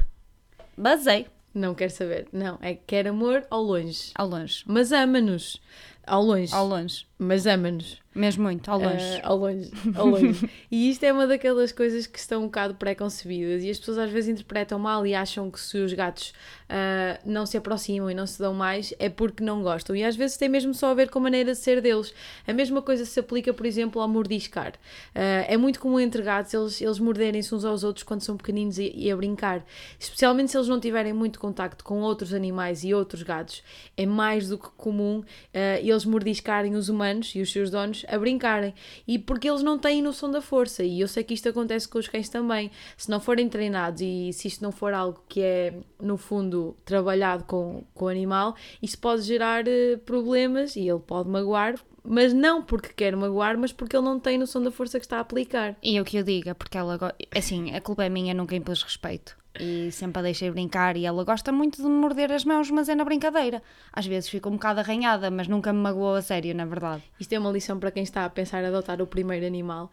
basei. 0.77 1.27
Não 1.53 1.75
quer 1.75 1.89
saber. 1.89 2.29
Não, 2.31 2.57
é 2.61 2.75
que 2.75 2.83
quer 2.87 3.09
amor 3.09 3.45
ao 3.49 3.61
longe. 3.61 4.11
Ao 4.15 4.25
longe. 4.25 4.63
Mas 4.65 4.93
ama-nos. 4.93 5.61
Ao 6.07 6.21
longe. 6.21 6.53
Ao 6.53 6.65
longe. 6.65 7.05
Mas 7.19 7.45
ama-nos. 7.45 8.04
Mesmo 8.15 8.43
muito, 8.43 8.71
ao 8.71 8.79
longe. 8.79 9.17
Uh, 9.17 9.19
ao 9.23 9.37
longe, 9.37 9.71
ao 9.93 10.07
longe. 10.07 10.49
e 10.71 10.89
isto 10.89 11.03
é 11.03 11.11
uma 11.11 11.27
daquelas 11.27 11.73
coisas 11.73 12.07
que 12.07 12.17
estão 12.17 12.43
um 12.43 12.45
bocado 12.45 12.73
pré-concebidas 12.75 13.61
e 13.61 13.69
as 13.69 13.77
pessoas 13.77 13.97
às 13.97 14.09
vezes 14.09 14.29
interpretam 14.29 14.79
mal 14.79 15.05
e 15.05 15.13
acham 15.13 15.51
que 15.51 15.59
se 15.59 15.77
os 15.79 15.91
gatos 15.91 16.29
uh, 16.69 17.19
não 17.29 17.45
se 17.45 17.57
aproximam 17.57 18.09
e 18.09 18.13
não 18.13 18.25
se 18.25 18.39
dão 18.39 18.53
mais 18.53 18.93
é 18.99 19.09
porque 19.09 19.43
não 19.43 19.61
gostam. 19.61 19.93
E 19.93 20.03
às 20.05 20.15
vezes 20.15 20.37
tem 20.37 20.47
mesmo 20.47 20.73
só 20.73 20.91
a 20.91 20.93
ver 20.93 21.09
com 21.09 21.19
a 21.19 21.23
maneira 21.23 21.51
de 21.51 21.57
ser 21.57 21.81
deles. 21.81 22.13
A 22.47 22.53
mesma 22.53 22.81
coisa 22.81 23.03
se 23.03 23.19
aplica, 23.19 23.53
por 23.53 23.65
exemplo, 23.65 24.01
ao 24.01 24.07
mordiscar. 24.07 24.71
Uh, 25.13 25.43
é 25.49 25.57
muito 25.57 25.81
comum 25.81 25.99
entre 25.99 26.21
gatos 26.21 26.53
eles, 26.53 26.79
eles 26.79 26.99
morderem-se 26.99 27.53
uns 27.53 27.65
aos 27.65 27.83
outros 27.83 28.03
quando 28.03 28.21
são 28.21 28.37
pequeninos 28.37 28.79
e, 28.79 28.93
e, 28.95 29.11
a 29.11 29.17
brincar. 29.17 29.65
Especialmente 29.99 30.51
se 30.51 30.57
eles 30.57 30.69
não 30.69 30.79
tiverem 30.79 31.11
muito 31.11 31.37
contacto 31.37 31.83
com 31.83 31.99
outros 31.99 32.33
animais 32.33 32.85
e 32.85 32.93
outros 32.93 33.23
gatos. 33.23 33.61
É 33.97 34.05
mais 34.05 34.47
do 34.47 34.57
que 34.57 34.69
comum 34.77 35.21
eles 35.81 36.05
mordiscarem 36.05 36.75
os 36.75 36.89
humanos 36.89 37.33
e 37.35 37.41
os 37.41 37.51
seus 37.51 37.69
donos 37.69 38.04
a 38.07 38.17
brincarem. 38.17 38.73
E 39.07 39.17
porque 39.19 39.49
eles 39.49 39.61
não 39.63 39.77
têm 39.79 40.01
noção 40.01 40.29
da 40.31 40.41
força. 40.41 40.83
E 40.83 40.99
eu 41.01 41.07
sei 41.07 41.23
que 41.23 41.33
isto 41.33 41.49
acontece 41.49 41.87
com 41.87 41.97
os 41.99 42.07
cães 42.07 42.29
também. 42.29 42.71
Se 42.97 43.09
não 43.09 43.19
forem 43.19 43.47
treinados 43.49 44.01
e 44.01 44.31
se 44.33 44.47
isto 44.47 44.61
não 44.63 44.71
for 44.71 44.93
algo 44.93 45.23
que 45.27 45.41
é, 45.41 45.73
no 46.01 46.17
fundo, 46.17 46.75
trabalhado 46.85 47.43
com, 47.45 47.83
com 47.93 48.05
o 48.05 48.07
animal, 48.07 48.55
isto 48.81 48.97
pode 48.99 49.21
gerar 49.23 49.67
eh, 49.67 49.97
problemas 50.05 50.75
e 50.75 50.87
ele 50.87 50.99
pode 50.99 51.29
magoar. 51.29 51.75
Mas 52.07 52.33
não 52.33 52.61
porque 52.61 52.89
quer 52.89 53.15
magoar, 53.15 53.57
mas 53.57 53.71
porque 53.73 53.95
ele 53.97 54.05
não 54.05 54.19
tem 54.19 54.37
noção 54.37 54.61
da 54.61 54.69
força 54.69 54.99
que 54.99 55.05
está 55.05 55.17
a 55.17 55.21
aplicar. 55.21 55.75
E 55.81 55.95
eu 55.95 56.05
que 56.05 56.17
eu 56.17 56.23
diga, 56.23 56.53
porque 56.53 56.77
ela. 56.77 56.97
go- 56.97 57.11
Assim, 57.35 57.73
a 57.73 57.81
culpa 57.81 58.03
é 58.05 58.09
minha, 58.09 58.31
nunca 58.33 58.55
impus 58.55 58.83
respeito. 58.83 59.35
E 59.59 59.91
sempre 59.91 60.19
a 60.19 60.23
deixei 60.23 60.51
brincar. 60.51 60.97
E 60.97 61.05
ela 61.05 61.23
gosta 61.23 61.51
muito 61.51 61.77
de 61.77 61.83
me 61.83 61.95
morder 61.95 62.31
as 62.31 62.43
mãos, 62.43 62.69
mas 62.69 62.89
é 62.89 62.95
na 62.95 63.05
brincadeira. 63.05 63.61
Às 63.91 64.05
vezes 64.05 64.29
fica 64.29 64.49
um 64.49 64.53
bocado 64.53 64.79
arranhada, 64.79 65.31
mas 65.31 65.47
nunca 65.47 65.71
me 65.71 65.79
magoou 65.79 66.15
a 66.15 66.21
sério, 66.21 66.53
na 66.55 66.65
verdade. 66.65 67.03
Isto 67.19 67.33
é 67.33 67.39
uma 67.39 67.51
lição 67.51 67.79
para 67.79 67.91
quem 67.91 68.03
está 68.03 68.25
a 68.25 68.29
pensar 68.29 68.63
em 68.63 68.67
adotar 68.67 69.01
o 69.01 69.07
primeiro 69.07 69.45
animal. 69.45 69.91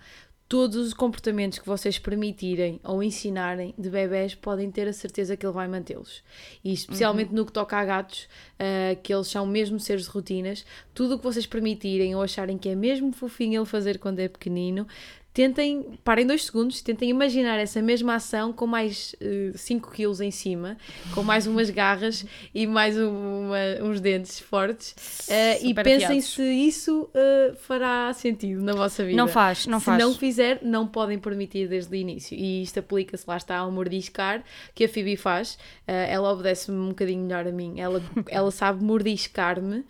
Todos 0.49 0.77
os 0.77 0.93
comportamentos 0.93 1.59
que 1.59 1.67
vocês 1.67 1.99
permitirem 1.99 2.79
ou 2.85 3.03
ensinarem 3.03 3.75
de 3.79 3.89
bebés 3.89 4.35
podem 4.35 4.71
ter 4.71 4.87
a 4.87 4.93
certeza 4.93 5.35
que 5.35 5.47
ele 5.47 5.53
vai 5.55 5.67
mantê-los. 5.67 6.23
E 6.63 6.75
especialmente 6.75 7.33
no 7.33 7.47
que 7.47 7.53
toca 7.53 7.75
a 7.75 7.83
gatos, 7.83 8.29
ah, 8.59 8.95
que 9.03 9.15
eles 9.15 9.29
são 9.29 9.47
mesmo 9.47 9.81
seres 9.81 10.05
de 10.05 10.11
rotinas, 10.11 10.67
tudo 10.93 11.15
o 11.15 11.19
que 11.19 11.25
vocês 11.25 11.47
permitirem 11.47 12.15
ou 12.15 12.21
acharem 12.21 12.59
que 12.59 12.69
é 12.69 12.75
mesmo 12.75 13.13
fofinho 13.13 13.63
ele 13.63 13.67
fazer 13.67 13.99
quando 13.99 14.19
é 14.19 14.29
pequenino, 14.29 14.87
tentem, 15.35 15.99
parem 16.05 16.27
dois 16.27 16.45
segundos, 16.45 16.83
tentem 16.83 17.09
imaginar 17.11 17.57
essa 17.59 17.81
mesma 17.81 18.17
ação 18.17 18.53
com 18.53 18.67
mais 18.67 19.15
5 19.55 19.91
quilos 19.93 20.21
em 20.21 20.31
cima, 20.31 20.77
com 21.15 21.23
mais 21.23 21.47
umas 21.47 21.71
garras 21.71 22.25
e 22.55 22.67
mais 22.67 22.99
um- 22.99 23.47
uma- 23.47 23.83
uns 23.89 24.01
dentes 24.01 24.39
fortes 24.39 24.95
ah, 25.31 25.59
e 25.63 25.73
pensem 25.75 26.21
se 26.21 26.43
isso 26.43 27.09
ah, 27.15 27.55
fará 27.57 28.13
sentido 28.13 28.63
na 28.63 28.73
vossa 28.75 29.05
vida. 29.05 29.17
Não 29.17 29.27
faz, 29.29 29.67
não 29.67 29.79
se 29.79 29.87
faz. 29.87 29.99
não 30.03 30.15
fizer, 30.15 30.59
não 30.63 30.87
podem 30.87 31.19
permitir 31.19 31.67
desde 31.69 31.91
o 31.93 31.97
início. 31.97 32.37
E 32.37 32.63
isto 32.63 32.79
aplica-se, 32.81 33.25
lá 33.27 33.37
está, 33.37 33.57
ao 33.57 33.71
mordiscar 33.71 34.45
que 34.75 34.85
a 34.85 34.89
Phoebe 34.89 35.17
faz. 35.17 35.59
Ela 35.87 36.31
obedece-me 36.33 36.77
um 36.79 36.89
bocadinho 36.89 37.23
melhor 37.23 37.47
a 37.47 37.53
mim. 37.53 37.81
Ela, 37.81 38.03
ela 38.29 38.51
sabe 38.51 38.85
mordiscar-me 38.85 39.85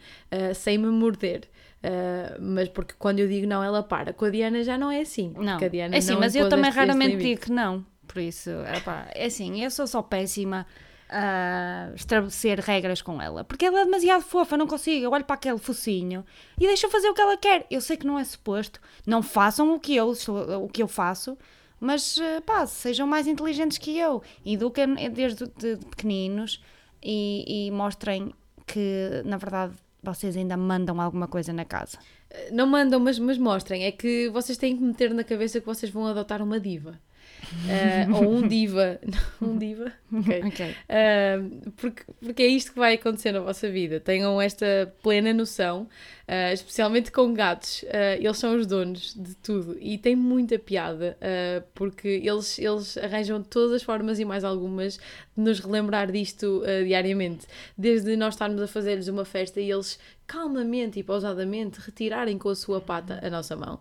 sem 0.55 0.79
me 0.79 0.87
morder. 0.89 1.43
Ah, 1.83 2.37
mas 2.41 2.69
porque 2.69 2.95
quando 2.99 3.19
eu 3.19 3.29
digo 3.29 3.47
não, 3.47 3.62
ela 3.62 3.83
para. 3.83 4.12
Com 4.12 4.25
a 4.27 4.31
Diana 4.31 4.62
já 4.62 4.79
não 4.79 4.91
é 4.91 5.01
assim. 5.01 5.33
Não, 5.37 5.53
porque 5.55 5.65
a 5.65 5.69
Diana 5.69 5.95
é 5.95 5.99
assim, 5.99 6.12
não 6.12 6.21
mas 6.21 6.35
eu 6.35 6.49
também 6.49 6.69
este- 6.69 6.79
raramente 6.79 7.17
digo 7.17 7.41
que 7.41 7.53
não. 7.53 7.85
Por 8.07 8.21
isso, 8.21 8.51
epá, 8.77 9.09
é 9.15 9.27
assim, 9.27 9.62
eu 9.65 9.71
sou 9.71 9.87
só 9.87 10.03
péssima 10.03 10.67
a 11.09 11.91
estabelecer 11.95 12.59
regras 12.61 13.03
com 13.03 13.21
ela. 13.21 13.45
Porque 13.45 13.65
ela 13.67 13.81
é 13.81 13.85
demasiado 13.85 14.23
fofa, 14.23 14.57
não 14.57 14.67
consigo. 14.67 15.05
Eu 15.05 15.11
olho 15.11 15.25
para 15.25 15.35
aquele 15.35 15.59
focinho 15.59 16.25
e 16.59 16.67
deixo 16.67 16.89
fazer 16.89 17.09
o 17.09 17.15
que 17.15 17.21
ela 17.21 17.37
quer. 17.37 17.67
Eu 17.71 17.81
sei 17.81 17.97
que 17.97 18.07
não 18.07 18.19
é 18.19 18.25
suposto. 18.25 18.81
Não 19.07 19.23
façam 19.23 19.75
o 19.75 19.81
que 19.81 19.95
eu, 19.97 20.12
o 20.62 20.69
que 20.69 20.83
eu 20.83 20.89
faço. 20.89 21.37
Mas, 21.81 22.19
pá, 22.47 22.67
sejam 22.67 23.07
mais 23.07 23.27
inteligentes 23.27 23.77
que 23.79 23.99
eu. 23.99 24.23
Eduquem 24.45 24.95
desde 25.11 25.47
de 25.57 25.77
pequeninos 25.91 26.62
e, 27.03 27.67
e 27.67 27.71
mostrem 27.71 28.33
que, 28.67 29.23
na 29.25 29.37
verdade, 29.37 29.75
vocês 30.02 30.37
ainda 30.37 30.56
mandam 30.56 31.00
alguma 31.00 31.28
coisa 31.28 31.52
na 31.52 31.64
casa. 31.64 31.99
Não 32.50 32.66
mandam, 32.66 32.99
mas, 32.99 33.18
mas 33.18 33.38
mostrem. 33.38 33.85
É 33.85 33.92
que 33.92 34.28
vocês 34.30 34.59
têm 34.59 34.76
que 34.76 34.82
meter 34.82 35.12
na 35.14 35.23
cabeça 35.23 35.61
que 35.61 35.66
vocês 35.66 35.90
vão 35.90 36.06
adotar 36.06 36.42
uma 36.42 36.59
diva. 36.59 36.99
Ah, 37.68 38.16
ou 38.16 38.32
um 38.32 38.47
diva. 38.47 38.99
um 39.40 39.59
diva? 39.59 39.92
Ok. 40.12 40.42
Ok. 40.47 40.71
Uh, 40.71 41.71
porque, 41.73 42.02
porque 42.21 42.42
é 42.42 42.47
isto 42.47 42.73
que 42.73 42.78
vai 42.78 42.94
acontecer 42.94 43.32
na 43.32 43.40
vossa 43.40 43.71
vida. 43.71 44.00
Tenham 44.00 44.40
esta 44.40 44.92
plena 45.02 45.32
noção, 45.32 45.88
uh, 46.33 46.53
especialmente 46.53 47.12
com 47.12 47.35
gatos. 47.35 47.83
Uh, 47.83 48.19
eles 48.19 48.39
são 48.39 48.57
os 48.57 48.67
donos 48.67 49.15
de 49.15 49.35
tudo 49.37 49.77
e 49.79 49.99
tem 49.99 50.17
muita 50.17 50.59
piada, 50.59 51.17
uh, 51.21 51.65
porque 51.75 52.09
eles, 52.09 52.59
eles 52.59 52.97
arranjam 52.97 53.43
todas 53.43 53.73
as 53.73 53.83
formas 53.83 54.19
e 54.19 54.25
mais 54.25 54.43
algumas 54.43 54.95
de 55.37 55.43
nos 55.43 55.61
relembrar 55.61 56.11
disto 56.11 56.62
diariamente. 56.85 57.47
Desde 57.77 58.15
nós 58.17 58.35
estarmos 58.35 58.61
a 58.61 58.67
fazer-lhes 58.67 59.09
uma 59.09 59.25
festa 59.25 59.61
e 59.61 59.71
eles 59.71 59.99
calmamente 60.27 60.99
e 60.99 61.03
pausadamente 61.03 61.81
retirarem 61.81 62.39
com 62.39 62.51
a 62.51 62.55
sua 62.55 62.81
pata 62.81 63.19
a 63.23 63.31
nossa 63.31 63.57
mão. 63.57 63.81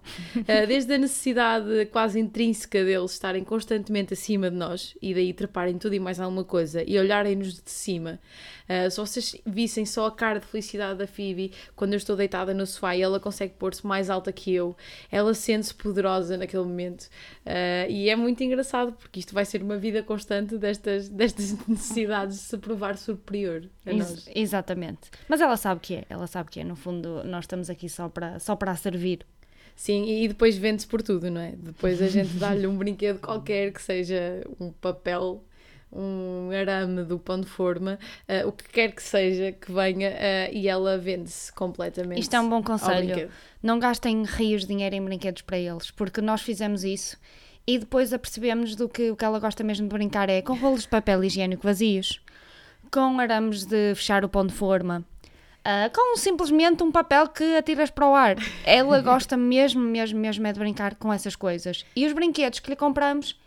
Desde 0.68 0.94
a 0.94 0.98
necessidade 0.98 1.86
quase 1.88 2.20
intrínseca 2.20 2.84
deles 2.86 3.12
estarem 3.12 3.44
constantemente 3.44 4.14
acima 4.14 4.50
de 4.50 4.56
nós 4.56 4.96
e 5.02 5.14
daí 5.14 5.34
treparem 5.34 5.78
tudo 5.78 5.94
e 5.94 6.00
mais 6.00 6.22
alguma 6.22 6.46
coisa 6.46 6.84
e 6.84 6.98
olharem-nos 6.98 7.62
de 7.62 7.70
cima. 7.70 8.18
Uh, 8.72 8.90
se 8.90 8.98
vocês 8.98 9.36
vissem 9.46 9.86
só 9.86 10.06
a 10.06 10.12
cara 10.12 10.40
de 10.40 10.46
felicidade 10.46 11.00
da 11.00 11.08
Phoebe 11.08 11.52
quando 11.76 11.94
eu 11.94 11.98
estou 11.98 12.16
deitada 12.16 12.54
no 12.54 12.66
sofá 12.66 12.96
e 12.96 13.02
ela 13.02 13.20
consegue 13.20 13.54
pôr-se 13.58 13.86
mais 13.86 14.10
alta 14.10 14.32
que 14.32 14.54
eu, 14.54 14.76
ela 15.12 15.34
sente-se 15.34 15.74
poderosa 15.74 16.38
naquele 16.38 16.64
momento. 16.64 17.06
Uh, 17.46 17.90
e 17.90 18.10
é 18.10 18.16
muito 18.16 18.42
engraçado 18.44 18.94
porque 18.94 19.20
isto 19.20 19.34
vai 19.34 19.44
ser 19.46 19.62
uma 19.62 19.78
vida 19.78 20.02
constante 20.04 20.58
destas, 20.58 21.10
destas 21.10 21.56
necessidades 21.68 22.38
de 22.38 22.44
se 22.44 22.58
provar 22.58 22.98
superior 22.98 23.68
a 23.86 23.92
Ex- 23.92 23.98
nós. 24.00 24.30
exatamente. 24.34 25.10
Mas 25.28 25.42
ela 25.42 25.58
sabe 25.58 25.82
que 25.82 25.96
é, 25.96 26.06
ela 26.10 26.28
sabe 26.28 26.50
que 26.50 26.60
é. 26.60 26.64
No 26.64 26.76
fundo, 26.76 27.24
nós 27.26 27.44
estamos 27.46 27.70
aqui 27.70 27.90
só 27.90 28.08
para, 28.08 28.40
só 28.40 28.56
para 28.56 28.72
a 28.72 28.76
servir. 28.76 29.26
Sim, 29.76 30.06
e 30.06 30.28
depois 30.28 30.58
vende-se 30.58 30.86
por 30.88 31.02
tudo, 31.02 31.32
não 31.32 31.42
é? 31.42 31.54
Depois 31.58 32.02
a 32.02 32.08
gente 32.08 32.34
dá-lhe 32.36 32.68
um 32.68 32.78
brinquedo 32.78 33.20
qualquer 33.20 33.72
que 33.74 33.82
seja 33.82 34.46
um 34.60 34.72
papel, 34.72 35.44
um 35.92 36.50
arame 36.52 37.04
do 37.04 37.20
pão 37.20 37.40
de 37.40 37.48
forma, 37.48 38.00
eh, 38.28 38.46
o 38.46 38.52
que 38.52 38.64
quer 38.70 38.92
que 38.92 39.04
seja 39.04 39.52
que 39.52 39.72
venha, 39.72 40.10
eh, 40.10 40.50
e 40.54 40.68
ela 40.68 40.98
vende-se 40.98 41.52
completamente. 41.54 42.20
Isto 42.20 42.36
é 42.36 42.40
um 42.40 42.50
bom 42.50 42.64
conselho. 42.64 43.30
Não 43.62 43.78
gastem 43.80 44.24
rios 44.24 44.62
de 44.62 44.68
dinheiro 44.68 44.96
em 44.96 45.04
brinquedos 45.04 45.42
para 45.42 45.58
eles, 45.58 45.92
porque 45.92 46.22
nós 46.22 46.42
fizemos 46.42 46.84
isso 46.84 47.18
e 47.68 47.78
depois 47.78 48.12
apercebemos 48.12 48.76
do 48.76 48.90
que 48.90 49.12
o 49.12 49.16
que 49.16 49.24
ela 49.24 49.40
gosta 49.40 49.64
mesmo 49.64 49.88
de 49.88 49.94
brincar 49.94 50.30
é 50.30 50.42
com 50.42 50.54
rolos 50.56 50.82
de 50.84 50.88
papel 50.88 51.24
higiênico 51.24 51.64
vazios, 51.64 52.22
com 52.92 53.20
arames 53.20 53.66
de 53.66 53.94
fechar 53.96 54.26
o 54.26 54.30
pão 54.30 54.46
de 54.46 54.54
forma. 54.54 55.06
ah, 55.64 55.92
com 55.94 56.18
simplesmente 56.18 56.82
um 56.82 56.92
papel 56.92 57.28
que 57.28 57.56
atiras 57.56 57.92
para 57.92 58.08
o 58.08 58.16
ar. 58.16 58.36
Ela 58.66 59.00
gosta 59.02 59.38
mesmo, 59.38 59.80
mesmo, 59.80 60.20
mesmo 60.20 60.48
é 60.48 60.52
de 60.52 60.60
brincar 60.60 60.96
com 60.96 61.14
essas 61.14 61.36
coisas. 61.36 61.86
E 61.96 62.06
os 62.08 62.14
brinquedos 62.14 62.60
que 62.60 62.72
lhe 62.72 62.76
compramos, 62.76 63.40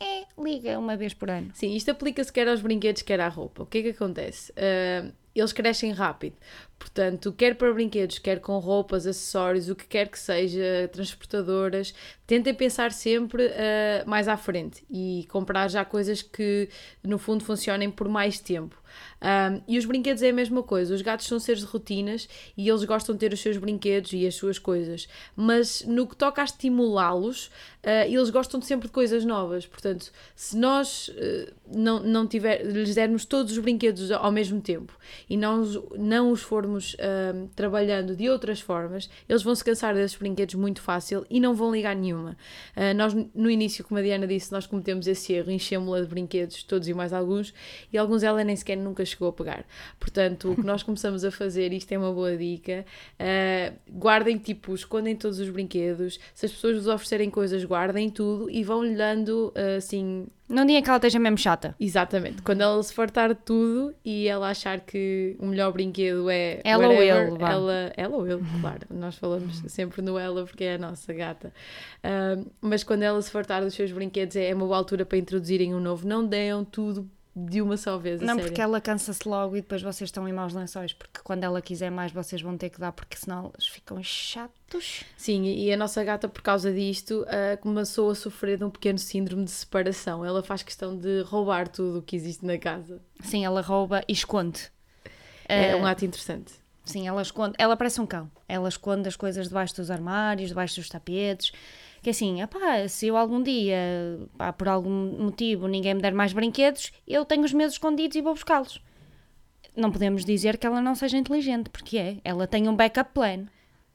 é, 0.00 0.26
liga 0.38 0.78
uma 0.78 0.96
vez 0.96 1.14
por 1.14 1.30
ano. 1.30 1.50
Sim, 1.54 1.74
isto 1.74 1.90
aplica-se 1.90 2.32
quer 2.32 2.48
aos 2.48 2.60
brinquedos, 2.60 3.02
quer 3.02 3.20
à 3.20 3.28
roupa. 3.28 3.62
O 3.62 3.66
que 3.66 3.78
é 3.78 3.82
que 3.82 3.88
acontece? 3.90 4.52
Ah, 4.56 5.10
eles 5.34 5.52
crescem 5.52 5.92
rápido, 5.92 6.36
portanto, 6.80 7.30
quer 7.30 7.54
para 7.54 7.72
brinquedos, 7.72 8.18
quer 8.18 8.40
com 8.40 8.58
roupas, 8.58 9.06
acessórios, 9.06 9.68
o 9.68 9.76
que 9.76 9.86
quer 9.86 10.08
que 10.08 10.18
seja, 10.18 10.88
transportadoras, 10.90 11.94
tentem 12.26 12.54
pensar 12.54 12.90
sempre 12.90 13.48
ah, 13.48 14.02
mais 14.06 14.26
à 14.26 14.36
frente 14.36 14.82
e 14.90 15.26
comprar 15.30 15.68
já 15.68 15.84
coisas 15.84 16.22
que 16.22 16.68
no 17.04 17.18
fundo 17.18 17.44
funcionem 17.44 17.90
por 17.90 18.08
mais 18.08 18.40
tempo. 18.40 18.80
Ah, 19.20 19.60
e 19.68 19.76
os 19.76 19.84
brinquedos 19.84 20.22
é 20.22 20.30
a 20.30 20.32
mesma 20.32 20.62
coisa, 20.62 20.94
os 20.94 21.02
gatos 21.02 21.26
são 21.26 21.38
seres 21.38 21.60
de 21.60 21.66
rotinas 21.66 22.28
e 22.56 22.68
eles 22.68 22.82
gostam 22.84 23.14
de 23.14 23.18
ter 23.18 23.32
os 23.32 23.40
seus 23.40 23.58
brinquedos 23.58 24.12
e 24.12 24.26
as 24.26 24.34
suas 24.34 24.58
coisas, 24.58 25.06
mas 25.36 25.82
no 25.86 26.06
que 26.06 26.16
toca 26.16 26.40
a 26.40 26.44
estimulá-los, 26.44 27.50
ah, 27.82 28.06
eles 28.06 28.30
gostam 28.30 28.60
sempre 28.62 28.88
de 28.88 28.92
coisas 28.92 29.24
novas. 29.24 29.66
Portanto, 29.66 30.10
se 30.34 30.56
nós 30.56 31.10
ah, 31.18 31.52
não, 31.66 32.00
não 32.00 32.26
tiver, 32.26 32.62
lhes 32.64 32.94
dermos 32.94 33.24
todos 33.24 33.52
os 33.52 33.58
brinquedos 33.58 34.10
ao 34.10 34.32
mesmo 34.32 34.60
tempo 34.60 34.96
e 35.28 35.36
não 35.36 35.60
não 35.98 36.30
os 36.30 36.40
formos 36.40 36.69
ah, 36.78 37.46
trabalhando 37.54 38.16
de 38.16 38.28
outras 38.28 38.60
formas, 38.60 39.08
eles 39.28 39.42
vão 39.42 39.54
se 39.54 39.64
cansar 39.64 39.94
desses 39.94 40.16
brinquedos 40.16 40.54
muito 40.54 40.80
fácil 40.80 41.26
e 41.30 41.40
não 41.40 41.54
vão 41.54 41.72
ligar 41.72 41.94
nenhuma. 41.96 42.36
Ah, 42.76 42.94
nós, 42.94 43.14
no 43.34 43.50
início, 43.50 43.84
como 43.84 43.98
a 43.98 44.02
Diana 44.02 44.26
disse, 44.26 44.52
nós 44.52 44.66
cometemos 44.66 45.06
esse 45.06 45.32
erro, 45.32 45.50
enchemos-la 45.50 46.00
de 46.00 46.06
brinquedos, 46.06 46.62
todos 46.62 46.88
e 46.88 46.94
mais 46.94 47.12
alguns, 47.12 47.52
e 47.92 47.98
alguns 47.98 48.22
ela 48.22 48.42
nem 48.44 48.56
sequer 48.56 48.76
nunca 48.76 49.04
chegou 49.04 49.28
a 49.28 49.32
pegar. 49.32 49.64
Portanto, 49.98 50.52
o 50.52 50.56
que 50.56 50.64
nós 50.64 50.82
começamos 50.82 51.24
a 51.24 51.30
fazer, 51.30 51.72
isto 51.72 51.92
é 51.92 51.98
uma 51.98 52.12
boa 52.12 52.36
dica, 52.36 52.84
ah, 53.18 53.72
guardem, 53.90 54.38
tipo, 54.38 54.74
escondem 54.74 55.16
todos 55.16 55.38
os 55.38 55.48
brinquedos, 55.48 56.18
se 56.34 56.46
as 56.46 56.52
pessoas 56.52 56.76
vos 56.76 56.86
oferecerem 56.86 57.30
coisas, 57.30 57.64
guardem 57.64 58.10
tudo 58.10 58.50
e 58.50 58.62
vão-lhe 58.62 58.94
dando, 58.94 59.52
ah, 59.54 59.76
assim, 59.76 60.26
Num 60.50 60.66
dia 60.66 60.82
que 60.82 60.88
ela 60.88 60.96
esteja 60.96 61.18
mesmo 61.20 61.38
chata. 61.38 61.76
Exatamente, 61.78 62.42
quando 62.42 62.60
ela 62.60 62.82
se 62.82 62.92
fartar 62.92 63.28
de 63.28 63.36
tudo 63.36 63.94
e 64.04 64.26
ela 64.26 64.50
achar 64.50 64.80
que 64.80 65.36
o 65.38 65.46
melhor 65.46 65.72
brinquedo 65.72 66.28
é 66.28 66.60
Ela 66.64 66.88
ou 66.88 66.94
whatever, 66.94 67.28
ele, 67.28 67.38
vá. 67.38 67.50
ela, 67.50 67.92
ela 67.96 68.16
ou 68.16 68.26
ele, 68.26 68.42
claro, 68.60 68.80
nós 68.90 69.14
falamos 69.16 69.62
sempre 69.68 70.02
no 70.02 70.18
ela 70.18 70.44
porque 70.44 70.64
é 70.64 70.74
a 70.74 70.78
nossa 70.78 71.12
gata. 71.12 71.54
Ah, 72.02 72.36
mas 72.60 72.82
quando 72.82 73.02
ela 73.04 73.22
se 73.22 73.30
fartar 73.30 73.62
dos 73.62 73.74
seus 73.74 73.92
brinquedos 73.92 74.34
é 74.34 74.52
uma 74.52 74.66
boa 74.66 74.76
altura 74.76 75.06
para 75.06 75.18
introduzirem 75.18 75.72
um 75.72 75.80
novo, 75.80 76.06
não 76.06 76.26
deem 76.26 76.64
tudo 76.64 77.08
de 77.34 77.62
uma 77.62 77.76
só 77.76 77.96
vez. 77.96 78.20
Não, 78.20 78.34
sério. 78.34 78.44
porque 78.44 78.60
ela 78.60 78.80
cansa-se 78.80 79.26
logo 79.28 79.56
e 79.56 79.60
depois 79.60 79.80
vocês 79.82 80.08
estão 80.08 80.26
em 80.28 80.32
maus 80.32 80.52
lençóis, 80.52 80.92
porque 80.92 81.20
quando 81.22 81.44
ela 81.44 81.62
quiser 81.62 81.90
mais 81.90 82.10
vocês 82.12 82.42
vão 82.42 82.56
ter 82.56 82.70
que 82.70 82.80
dar, 82.80 82.92
porque 82.92 83.16
senão 83.16 83.50
eles 83.54 83.66
ficam 83.68 84.02
chatos. 84.02 85.04
Sim, 85.16 85.44
e 85.44 85.72
a 85.72 85.76
nossa 85.76 86.02
gata, 86.02 86.28
por 86.28 86.42
causa 86.42 86.72
disto, 86.72 87.24
ah, 87.28 87.56
começou 87.58 88.10
a 88.10 88.14
sofrer 88.14 88.58
de 88.58 88.64
um 88.64 88.70
pequeno 88.70 88.98
síndrome 88.98 89.44
de 89.44 89.50
separação. 89.50 90.24
Ela 90.24 90.42
faz 90.42 90.62
questão 90.62 90.96
de 90.96 91.22
roubar 91.22 91.68
tudo 91.68 91.98
o 91.98 92.02
que 92.02 92.16
existe 92.16 92.44
na 92.44 92.58
casa. 92.58 93.00
Sim, 93.22 93.44
ela 93.44 93.60
rouba 93.60 94.02
e 94.08 94.12
esconde. 94.12 94.70
É 95.48 95.72
Ah, 95.72 95.76
um 95.76 95.86
ato 95.86 96.04
interessante. 96.04 96.52
Sim, 96.84 97.06
ela 97.06 97.22
esconde, 97.22 97.54
ela 97.58 97.76
parece 97.76 98.00
um 98.00 98.06
cão. 98.06 98.30
Ela 98.48 98.68
esconde 98.68 99.06
as 99.08 99.14
coisas 99.14 99.46
debaixo 99.48 99.76
dos 99.76 99.90
armários, 99.90 100.48
debaixo 100.48 100.76
dos 100.80 100.88
tapetes. 100.88 101.52
Que 102.02 102.10
assim, 102.10 102.40
epá, 102.40 102.88
se 102.88 103.06
eu 103.08 103.16
algum 103.16 103.42
dia, 103.42 103.76
pá, 104.38 104.52
por 104.52 104.68
algum 104.68 105.22
motivo, 105.22 105.66
ninguém 105.68 105.94
me 105.94 106.00
der 106.00 106.14
mais 106.14 106.32
brinquedos, 106.32 106.92
eu 107.06 107.24
tenho 107.26 107.44
os 107.44 107.52
meus 107.52 107.72
escondidos 107.74 108.16
e 108.16 108.22
vou 108.22 108.32
buscá-los. 108.32 108.80
Não 109.76 109.90
podemos 109.92 110.24
dizer 110.24 110.56
que 110.56 110.66
ela 110.66 110.80
não 110.80 110.94
seja 110.94 111.16
inteligente, 111.18 111.68
porque 111.70 111.98
é. 111.98 112.16
Ela 112.24 112.46
tem 112.46 112.68
um 112.68 112.74
backup 112.74 113.12
plan. 113.12 113.46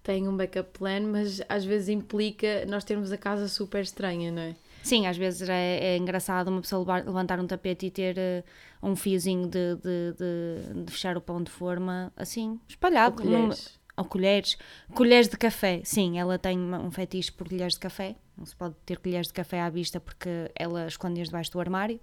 Tem 0.04 0.28
um 0.28 0.38
backup 0.38 0.70
plan, 0.78 1.02
mas 1.02 1.42
às 1.50 1.66
vezes 1.66 1.90
implica 1.90 2.64
nós 2.68 2.84
termos 2.84 3.12
a 3.12 3.18
casa 3.18 3.48
super 3.48 3.82
estranha, 3.82 4.32
não 4.32 4.42
é? 4.42 4.56
Sim, 4.84 5.08
às 5.08 5.18
vezes 5.18 5.50
é, 5.50 5.80
é 5.96 5.98
engraçado 5.98 6.50
uma 6.50 6.62
pessoa 6.62 6.98
levantar 7.00 7.40
um 7.40 7.48
tapete 7.48 7.88
e 7.88 7.92
ter 7.92 8.16
eh, 8.20 8.44
um 8.84 8.96
fiozinho 8.96 9.48
de, 9.48 9.76
de, 9.78 10.14
de- 10.16 10.84
de 10.86 10.92
fechar 10.92 11.18
o 11.18 11.22
pão 11.22 11.42
de 11.42 11.50
forma 11.50 12.14
assim, 12.16 12.60
espalhado. 12.70 13.20
Ou 13.20 13.28
colheres. 13.28 13.80
Ou 13.98 14.04
colheres. 14.06 14.58
Colheres 14.94 15.28
de 15.30 15.38
café. 15.38 15.82
Sim, 15.84 16.20
ela 16.20 16.38
tem 16.38 16.58
um 16.60 16.92
fetiche 16.92 17.32
por 17.32 17.48
colheres 17.48 17.74
de 17.74 17.80
café. 17.80 18.16
Não 18.38 18.46
se 18.46 18.56
pode 18.56 18.76
ter 18.86 18.98
colheres 19.00 19.28
de 19.28 19.34
café 19.34 19.62
à 19.62 19.70
vista 19.70 20.00
porque 20.00 20.52
ela 20.56 20.86
esconde-as 20.88 21.28
debaixo 21.30 21.52
do 21.52 21.60
armário. 21.60 22.00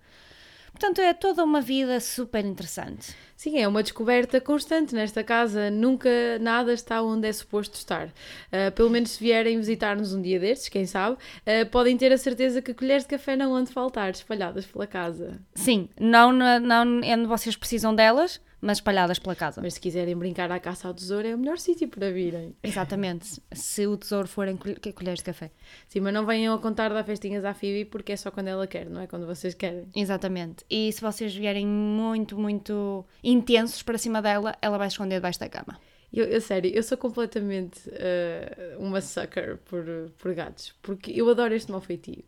Portanto, 0.73 1.03
é 1.03 1.13
toda 1.13 1.45
uma 1.45 1.61
vida 1.61 2.01
super 2.01 2.43
interessante. 2.47 3.15
Sim, 3.37 3.59
é 3.59 3.69
uma 3.69 3.83
descoberta 3.83 4.41
constante 4.41 4.95
nesta 4.95 5.23
casa. 5.23 5.71
Nunca 5.71 6.09
nada 6.41 6.73
está 6.73 7.03
onde 7.03 7.29
é 7.29 7.33
suposto 7.35 7.77
estar. 7.77 8.07
Uh, 8.07 8.73
pelo 8.75 8.89
menos 8.89 9.11
se 9.11 9.23
vierem 9.23 9.59
visitar-nos 9.59 10.15
um 10.15 10.23
dia 10.23 10.41
destes, 10.41 10.71
quem 10.71 10.87
sabe, 10.87 11.17
uh, 11.17 11.67
podem 11.71 11.95
ter 11.99 12.11
a 12.11 12.17
certeza 12.17 12.63
que 12.63 12.73
colheres 12.73 13.03
de 13.03 13.11
café 13.11 13.37
não 13.37 13.55
hão 13.55 13.63
de 13.63 13.71
faltar, 13.71 14.13
espalhadas 14.13 14.65
pela 14.65 14.87
casa. 14.87 15.39
Sim, 15.55 15.91
não, 16.01 16.33
na- 16.33 16.59
não 16.59 17.01
onde 17.05 17.27
vocês 17.27 17.55
precisam 17.55 17.95
delas, 17.95 18.41
mas 18.63 18.79
espalhadas 18.79 19.19
pela 19.19 19.35
casa. 19.35 19.61
Mas 19.61 19.75
se 19.75 19.81
quiserem 19.81 20.17
brincar 20.17 20.51
à 20.53 20.59
caça 20.61 20.87
ao 20.89 20.95
tesouro, 20.95 21.27
é 21.27 21.35
o 21.35 21.39
melhor 21.39 21.59
sítio 21.59 21.89
para 21.89 22.11
virem. 22.11 22.55
Exatamente. 22.63 23.43
Se 23.53 23.87
o 23.87 23.97
tesouro 23.97 24.29
forem 24.29 24.57
colhe- 24.57 24.77
colheres 24.95 25.19
de 25.19 25.25
café. 25.25 25.51
Sim, 25.89 26.01
mas 26.01 26.15
não 26.15 26.25
venham 26.25 26.55
a 26.55 26.59
contar 26.59 26.89
dar 26.91 27.05
festinhas 27.05 27.45
à 27.45 27.53
Phoebe 27.53 27.85
porque 27.87 28.13
é 28.13 28.17
só 28.17 28.31
quando 28.31 28.49
ela 28.49 28.67
quer, 28.67 28.89
não 28.89 29.01
é 29.01 29.07
quando 29.09 29.27
vocês 29.27 29.53
querem. 29.53 29.89
Exatamente. 29.95 30.65
E 30.71 30.91
se 30.93 31.01
vocês 31.01 31.35
vierem 31.35 31.67
muito, 31.67 32.39
muito 32.39 33.05
intensos 33.23 33.83
para 33.83 33.99
cima 33.99 34.23
dela, 34.23 34.57
ela 34.63 34.79
vai 34.79 34.87
esconder 34.87 35.17
debaixo 35.17 35.41
da 35.41 35.49
cama. 35.49 35.79
Eu, 36.13 36.27
eu, 36.27 36.41
sério, 36.43 36.71
eu 36.73 36.83
sou 36.83 36.99
completamente 36.99 37.89
uh, 37.89 38.79
uma 38.79 39.01
sucker 39.01 39.57
por, 39.65 39.83
por 40.19 40.35
gatos, 40.35 40.75
porque 40.83 41.11
eu 41.11 41.29
adoro 41.31 41.55
este 41.55 41.71
mau 41.73 41.81
feitio. 41.81 42.23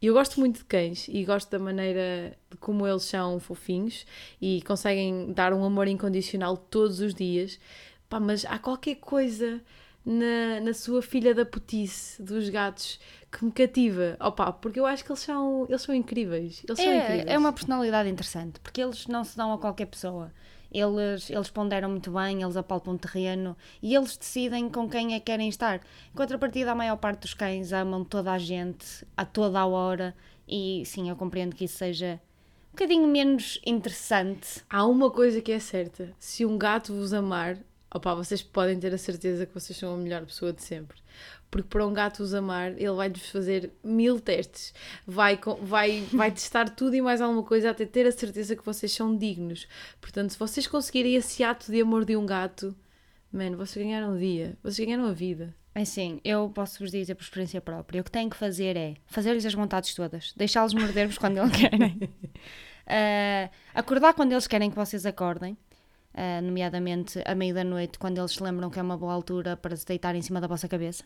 E 0.00 0.06
eu 0.06 0.14
gosto 0.14 0.38
muito 0.38 0.58
de 0.58 0.64
cães 0.64 1.08
e 1.08 1.24
gosto 1.24 1.50
da 1.50 1.58
maneira 1.58 2.36
de 2.50 2.56
como 2.58 2.86
eles 2.86 3.02
são 3.02 3.40
fofinhos 3.40 4.06
e 4.40 4.62
conseguem 4.62 5.32
dar 5.32 5.52
um 5.52 5.64
amor 5.64 5.88
incondicional 5.88 6.56
todos 6.56 7.00
os 7.00 7.12
dias. 7.14 7.58
Pá, 8.08 8.20
mas 8.20 8.44
há 8.44 8.58
qualquer 8.58 8.94
coisa 8.96 9.60
na, 10.06 10.60
na 10.60 10.72
sua 10.72 11.02
filha 11.02 11.34
da 11.34 11.44
putice 11.44 12.22
dos 12.22 12.48
gatos 12.48 12.98
que 13.30 13.44
me 13.44 13.50
cativa. 13.52 14.16
Opa, 14.20 14.52
porque 14.52 14.78
eu 14.78 14.86
acho 14.86 15.04
que 15.04 15.10
eles 15.10 15.20
são, 15.20 15.66
eles 15.68 15.82
são 15.82 15.94
incríveis. 15.94 16.62
Eles 16.66 16.78
são 16.78 16.92
É, 16.92 16.96
incríveis. 16.98 17.26
é 17.26 17.36
uma 17.36 17.52
personalidade 17.52 18.08
interessante, 18.08 18.60
porque 18.60 18.80
eles 18.80 19.06
não 19.08 19.24
se 19.24 19.36
dão 19.36 19.52
a 19.52 19.58
qualquer 19.58 19.86
pessoa. 19.86 20.32
Eles, 20.70 21.30
eles 21.30 21.50
ponderam 21.50 21.88
muito 21.88 22.10
bem, 22.10 22.42
eles 22.42 22.56
apalpam 22.56 22.94
o 22.94 22.98
terreno 22.98 23.56
e 23.82 23.94
eles 23.94 24.16
decidem 24.16 24.68
com 24.68 24.88
quem 24.88 25.14
é 25.14 25.18
que 25.18 25.26
querem 25.26 25.48
estar. 25.48 25.76
Em 25.76 26.16
contrapartida, 26.16 26.72
a 26.72 26.74
maior 26.74 26.96
parte 26.96 27.22
dos 27.22 27.34
cães 27.34 27.72
amam 27.72 28.04
toda 28.04 28.32
a 28.32 28.38
gente, 28.38 29.06
a 29.16 29.24
toda 29.24 29.60
a 29.60 29.66
hora, 29.66 30.14
e 30.46 30.82
sim, 30.86 31.08
eu 31.08 31.16
compreendo 31.16 31.54
que 31.54 31.64
isso 31.64 31.78
seja 31.78 32.20
um 32.68 32.70
bocadinho 32.72 33.08
menos 33.08 33.60
interessante. 33.66 34.62
Há 34.68 34.86
uma 34.86 35.10
coisa 35.10 35.40
que 35.40 35.52
é 35.52 35.58
certa: 35.58 36.14
se 36.18 36.44
um 36.44 36.56
gato 36.56 36.94
vos 36.94 37.12
amar, 37.12 37.58
opá, 37.94 38.14
vocês 38.14 38.42
podem 38.42 38.78
ter 38.78 38.92
a 38.92 38.98
certeza 38.98 39.46
que 39.46 39.54
vocês 39.54 39.78
são 39.78 39.94
a 39.94 39.96
melhor 39.96 40.24
pessoa 40.24 40.52
de 40.52 40.62
sempre. 40.62 40.98
Porque 41.50 41.68
para 41.68 41.86
um 41.86 41.92
gato 41.92 42.18
vos 42.18 42.34
amar, 42.34 42.72
ele 42.72 42.90
vai-vos 42.92 43.30
fazer 43.30 43.72
mil 43.82 44.20
testes, 44.20 44.74
vai, 45.06 45.38
vai, 45.62 46.02
vai 46.12 46.30
testar 46.30 46.68
tudo 46.76 46.94
e 46.94 47.00
mais 47.00 47.20
alguma 47.20 47.42
coisa 47.42 47.70
até 47.70 47.86
ter 47.86 48.06
a 48.06 48.12
certeza 48.12 48.54
que 48.54 48.64
vocês 48.64 48.92
são 48.92 49.16
dignos. 49.16 49.66
Portanto, 50.00 50.30
se 50.30 50.38
vocês 50.38 50.66
conseguirem 50.66 51.14
esse 51.14 51.42
ato 51.42 51.72
de 51.72 51.80
amor 51.80 52.04
de 52.04 52.16
um 52.16 52.26
gato, 52.26 52.76
mano, 53.32 53.56
vocês 53.56 53.84
ganharam 53.84 54.14
o 54.14 54.18
dia, 54.18 54.56
vocês 54.62 54.86
ganharam 54.86 55.06
a 55.06 55.12
vida. 55.12 55.54
É 55.74 55.82
Assim, 55.82 56.20
eu 56.24 56.50
posso 56.50 56.80
vos 56.80 56.90
dizer 56.90 57.14
por 57.14 57.22
experiência 57.22 57.60
própria, 57.60 58.00
o 58.00 58.04
que 58.04 58.10
tenho 58.10 58.28
que 58.28 58.36
fazer 58.36 58.76
é 58.76 58.96
fazer-lhes 59.06 59.46
as 59.46 59.54
vontades 59.54 59.94
todas, 59.94 60.34
deixá-los 60.36 60.74
morder-vos 60.74 61.18
quando 61.18 61.38
eles 61.38 61.52
querem, 61.56 62.10
Ah, 62.90 63.50
acordar 63.74 64.14
quando 64.14 64.32
eles 64.32 64.46
querem 64.46 64.70
que 64.70 64.76
vocês 64.76 65.04
acordem, 65.04 65.58
ah, 66.18 66.40
nomeadamente 66.42 67.22
à 67.24 67.32
meia 67.32 67.54
da 67.54 67.62
noite, 67.62 67.96
quando 67.96 68.18
eles 68.18 68.32
se 68.32 68.42
lembram 68.42 68.70
que 68.70 68.80
é 68.80 68.82
uma 68.82 68.98
boa 68.98 69.12
altura 69.12 69.56
para 69.56 69.76
se 69.76 69.86
deitar 69.86 70.16
em 70.16 70.22
cima 70.22 70.40
da 70.40 70.48
vossa 70.48 70.66
cabeça. 70.66 71.04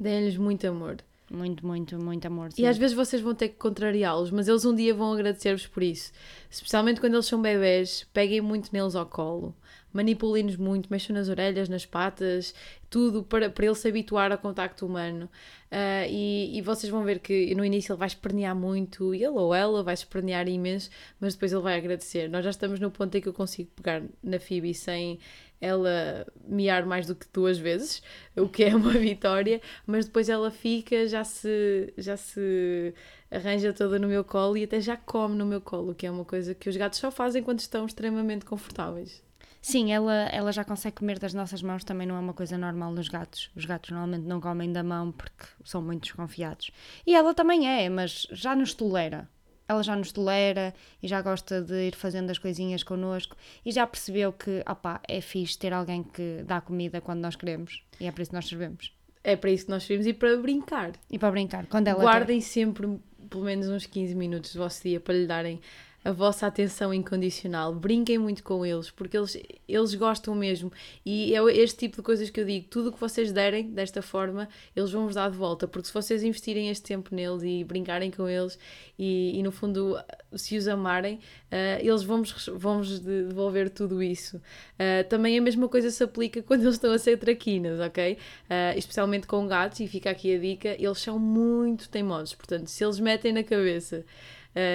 Deem-lhes 0.00 0.38
muito 0.38 0.66
amor. 0.66 0.96
Muito, 1.30 1.66
muito, 1.66 1.98
muito 1.98 2.26
amor. 2.26 2.48
E 2.50 2.56
sim. 2.56 2.66
às 2.66 2.78
vezes 2.78 2.96
vocês 2.96 3.20
vão 3.20 3.34
ter 3.34 3.48
que 3.48 3.56
contrariá-los, 3.56 4.30
mas 4.30 4.48
eles 4.48 4.64
um 4.64 4.74
dia 4.74 4.94
vão 4.94 5.12
agradecer-vos 5.12 5.66
por 5.66 5.82
isso. 5.82 6.10
Especialmente 6.50 7.00
quando 7.00 7.14
eles 7.14 7.26
são 7.26 7.40
bebés, 7.40 8.06
peguem 8.12 8.40
muito 8.40 8.70
neles 8.72 8.94
ao 8.94 9.04
colo, 9.04 9.54
manipulem-nos 9.92 10.56
muito, 10.56 10.88
mexam 10.90 11.14
nas 11.14 11.28
orelhas, 11.28 11.68
nas 11.68 11.84
patas, 11.84 12.54
tudo 12.88 13.22
para, 13.22 13.50
para 13.50 13.66
ele 13.66 13.74
se 13.74 13.86
habituar 13.88 14.32
ao 14.32 14.38
contacto 14.38 14.86
humano. 14.86 15.28
Ah, 15.70 16.06
e, 16.08 16.56
e 16.56 16.62
vocês 16.62 16.90
vão 16.90 17.04
ver 17.04 17.18
que 17.18 17.54
no 17.54 17.62
início 17.64 17.92
ele 17.92 17.98
vai 17.98 18.08
espernear 18.08 18.56
muito, 18.56 19.14
ele 19.14 19.28
ou 19.28 19.54
ela 19.54 19.82
vai 19.82 19.92
espernear 19.92 20.48
imenso, 20.48 20.88
mas 21.20 21.34
depois 21.34 21.52
ele 21.52 21.62
vai 21.62 21.76
agradecer. 21.76 22.28
Nós 22.28 22.42
já 22.42 22.50
estamos 22.50 22.80
no 22.80 22.90
ponto 22.90 23.14
em 23.16 23.20
que 23.20 23.28
eu 23.28 23.34
consigo 23.34 23.70
pegar 23.76 24.02
na 24.22 24.40
Phoebe 24.40 24.72
sem 24.72 25.18
ela 25.60 26.26
miar 26.46 26.86
mais 26.86 27.06
do 27.06 27.14
que 27.14 27.26
duas 27.32 27.58
vezes, 27.58 28.02
o 28.36 28.48
que 28.48 28.64
é 28.64 28.74
uma 28.74 28.92
vitória, 28.98 29.60
mas 29.86 30.06
depois 30.06 30.28
ela 30.28 30.50
fica, 30.50 31.06
já 31.06 31.24
se, 31.24 31.92
já 31.96 32.16
se 32.16 32.94
arranja 33.30 33.72
toda 33.72 33.98
no 33.98 34.08
meu 34.08 34.24
colo 34.24 34.56
e 34.56 34.64
até 34.64 34.80
já 34.80 34.96
come 34.96 35.34
no 35.34 35.46
meu 35.46 35.60
colo, 35.60 35.94
que 35.94 36.06
é 36.06 36.10
uma 36.10 36.24
coisa 36.24 36.54
que 36.54 36.68
os 36.68 36.76
gatos 36.76 36.98
só 36.98 37.10
fazem 37.10 37.42
quando 37.42 37.60
estão 37.60 37.86
extremamente 37.86 38.44
confortáveis. 38.44 39.22
Sim, 39.60 39.92
ela, 39.92 40.14
ela 40.32 40.52
já 40.52 40.64
consegue 40.64 40.96
comer 40.96 41.18
das 41.18 41.34
nossas 41.34 41.62
mãos, 41.62 41.84
também 41.84 42.06
não 42.06 42.16
é 42.16 42.20
uma 42.20 42.32
coisa 42.32 42.56
normal 42.56 42.92
nos 42.92 43.08
gatos. 43.08 43.50
Os 43.56 43.64
gatos 43.64 43.90
normalmente 43.90 44.24
não 44.24 44.40
comem 44.40 44.72
da 44.72 44.82
mão 44.82 45.10
porque 45.12 45.44
são 45.64 45.82
muito 45.82 46.02
desconfiados. 46.04 46.70
E 47.06 47.14
ela 47.14 47.34
também 47.34 47.68
é, 47.68 47.88
mas 47.88 48.26
já 48.30 48.54
nos 48.54 48.72
tolera. 48.72 49.28
Ela 49.68 49.82
já 49.82 49.94
nos 49.94 50.10
tolera 50.12 50.74
e 51.02 51.06
já 51.06 51.20
gosta 51.20 51.60
de 51.60 51.88
ir 51.88 51.94
fazendo 51.94 52.30
as 52.30 52.38
coisinhas 52.38 52.82
connosco 52.82 53.36
e 53.64 53.70
já 53.70 53.86
percebeu 53.86 54.32
que, 54.32 54.64
opá, 54.68 55.00
é 55.06 55.20
fixe 55.20 55.58
ter 55.58 55.72
alguém 55.72 56.02
que 56.02 56.42
dá 56.46 56.60
comida 56.60 57.00
quando 57.00 57.20
nós 57.20 57.36
queremos 57.36 57.82
e 58.00 58.06
é 58.06 58.12
por 58.12 58.22
isso 58.22 58.30
que 58.30 58.36
nós 58.36 58.48
servemos. 58.48 58.92
É 59.22 59.36
para 59.36 59.50
isso 59.50 59.66
que 59.66 59.70
nós 59.70 59.84
vimos 59.86 60.06
e 60.06 60.14
para 60.14 60.36
brincar. 60.38 60.92
E 61.10 61.18
para 61.18 61.30
brincar, 61.30 61.66
quando 61.66 61.88
ela 61.88 61.98
quer. 61.98 62.04
Guardem 62.04 62.40
sempre 62.40 62.98
pelo 63.28 63.44
menos 63.44 63.68
uns 63.68 63.86
15 63.86 64.14
minutos 64.14 64.54
do 64.54 64.58
vosso 64.58 64.82
dia 64.82 65.00
para 65.00 65.14
lhe 65.14 65.26
darem 65.26 65.60
a 66.08 66.12
vossa 66.12 66.46
atenção 66.46 66.92
incondicional. 66.94 67.74
Brinquem 67.74 68.16
muito 68.16 68.42
com 68.42 68.64
eles, 68.64 68.90
porque 68.90 69.14
eles, 69.14 69.36
eles 69.68 69.94
gostam 69.94 70.34
mesmo. 70.34 70.72
E 71.04 71.34
é 71.34 71.42
este 71.58 71.80
tipo 71.80 71.96
de 71.96 72.02
coisas 72.02 72.30
que 72.30 72.40
eu 72.40 72.46
digo: 72.46 72.66
tudo 72.70 72.88
o 72.88 72.92
que 72.92 72.98
vocês 72.98 73.30
derem 73.30 73.70
desta 73.70 74.00
forma, 74.00 74.48
eles 74.74 74.90
vão-vos 74.90 75.16
dar 75.16 75.30
de 75.30 75.36
volta. 75.36 75.68
Porque 75.68 75.86
se 75.86 75.92
vocês 75.92 76.22
investirem 76.22 76.70
este 76.70 76.84
tempo 76.84 77.14
neles 77.14 77.42
e 77.42 77.62
brincarem 77.62 78.10
com 78.10 78.26
eles 78.26 78.58
e, 78.98 79.38
e 79.38 79.42
no 79.42 79.52
fundo, 79.52 79.98
se 80.34 80.56
os 80.56 80.66
amarem, 80.66 81.20
ah, 81.52 81.78
eles 81.78 82.02
vão-vos 82.02 82.48
vão 82.54 82.80
devolver 82.80 83.68
tudo 83.68 84.02
isso. 84.02 84.40
Ah, 84.78 85.04
também 85.04 85.38
a 85.38 85.42
mesma 85.42 85.68
coisa 85.68 85.90
se 85.90 86.02
aplica 86.02 86.42
quando 86.42 86.62
eles 86.62 86.76
estão 86.76 86.90
a 86.90 86.98
ser 86.98 87.18
traquinas, 87.18 87.80
ok? 87.80 88.16
Ah, 88.48 88.74
especialmente 88.74 89.26
com 89.26 89.46
gatos, 89.46 89.80
e 89.80 89.86
fica 89.86 90.08
aqui 90.08 90.34
a 90.34 90.38
dica: 90.38 90.68
eles 90.70 90.98
são 91.00 91.18
muito 91.18 91.86
teimosos. 91.90 92.34
Portanto, 92.34 92.68
se 92.68 92.82
eles 92.82 92.98
metem 92.98 93.30
na 93.30 93.44
cabeça 93.44 94.06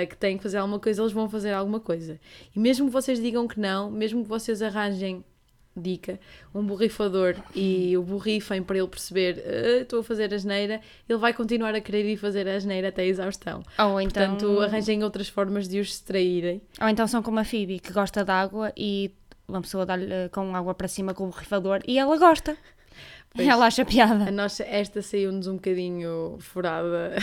uh, 0.04 0.08
que 0.08 0.15
têm 0.17 0.38
que 0.38 0.43
fazer 0.43 0.58
alguma 0.58 0.80
coisa, 0.80 1.02
eles 1.02 1.12
vão 1.13 1.30
fazer 1.30 1.52
alguma 1.52 1.80
coisa. 1.80 2.19
E 2.56 2.60
mesmo 2.60 2.88
que 2.88 2.91
vocês 2.93 3.19
digam 3.22 3.48
que 3.48 3.60
não, 3.60 3.91
mesmo 3.91 4.24
que 4.24 4.30
vocês 4.30 4.62
arranjem, 4.62 5.24
dica, 5.76 6.19
um 6.54 6.63
borrifador 6.63 7.36
e 7.56 7.98
o 7.98 8.04
borrifem 8.04 8.62
para 8.62 8.78
ele 8.78 8.88
perceber 8.88 9.43
"Ah, 9.43 9.82
estou 9.82 10.02
a 10.02 10.04
fazer 10.04 10.32
a 10.32 10.36
asneira, 10.36 10.80
ele 11.10 11.17
vai 11.17 11.34
continuar 11.34 11.74
a 11.74 11.82
querer 11.82 12.06
ir 12.06 12.15
fazer 12.17 12.48
a 12.48 12.54
asneira 12.56 12.89
até 12.89 13.02
a 13.02 13.06
exaustão. 13.06 13.63
Ou 13.80 14.00
então, 14.00 14.36
Portanto, 14.38 14.62
arranjem 14.62 15.04
outras 15.04 15.28
formas 15.30 15.67
de 15.67 15.80
os 15.80 15.88
distraírem. 15.88 16.62
ou 16.80 16.88
então 16.88 17.08
são 17.08 17.24
como 17.24 17.39
a 17.39 17.43
Phoebe, 17.43 17.80
que 17.80 17.91
gosta 17.91 18.24
de 18.24 18.30
água 18.32 18.72
e 18.78 19.12
uma 19.48 19.62
pessoa 19.62 19.84
dá-lhe 19.86 20.12
eh, 20.13 20.30
com 20.30 20.56
água 20.56 20.74
para 20.76 20.88
cima 20.88 21.13
com 21.13 21.24
o 21.26 21.28
borrifador 21.28 21.80
e 21.88 21.98
ela 21.98 22.17
gosta. 22.17 22.56
Pois. 23.36 23.48
Ela 23.48 23.65
acha 23.65 23.82
A 23.82 23.86
piada. 23.86 24.30
nossa, 24.30 24.63
esta 24.63 25.02
saiu-nos 25.02 25.48
um 25.48 25.56
bocadinho 25.56 26.38
furada. 26.39 27.13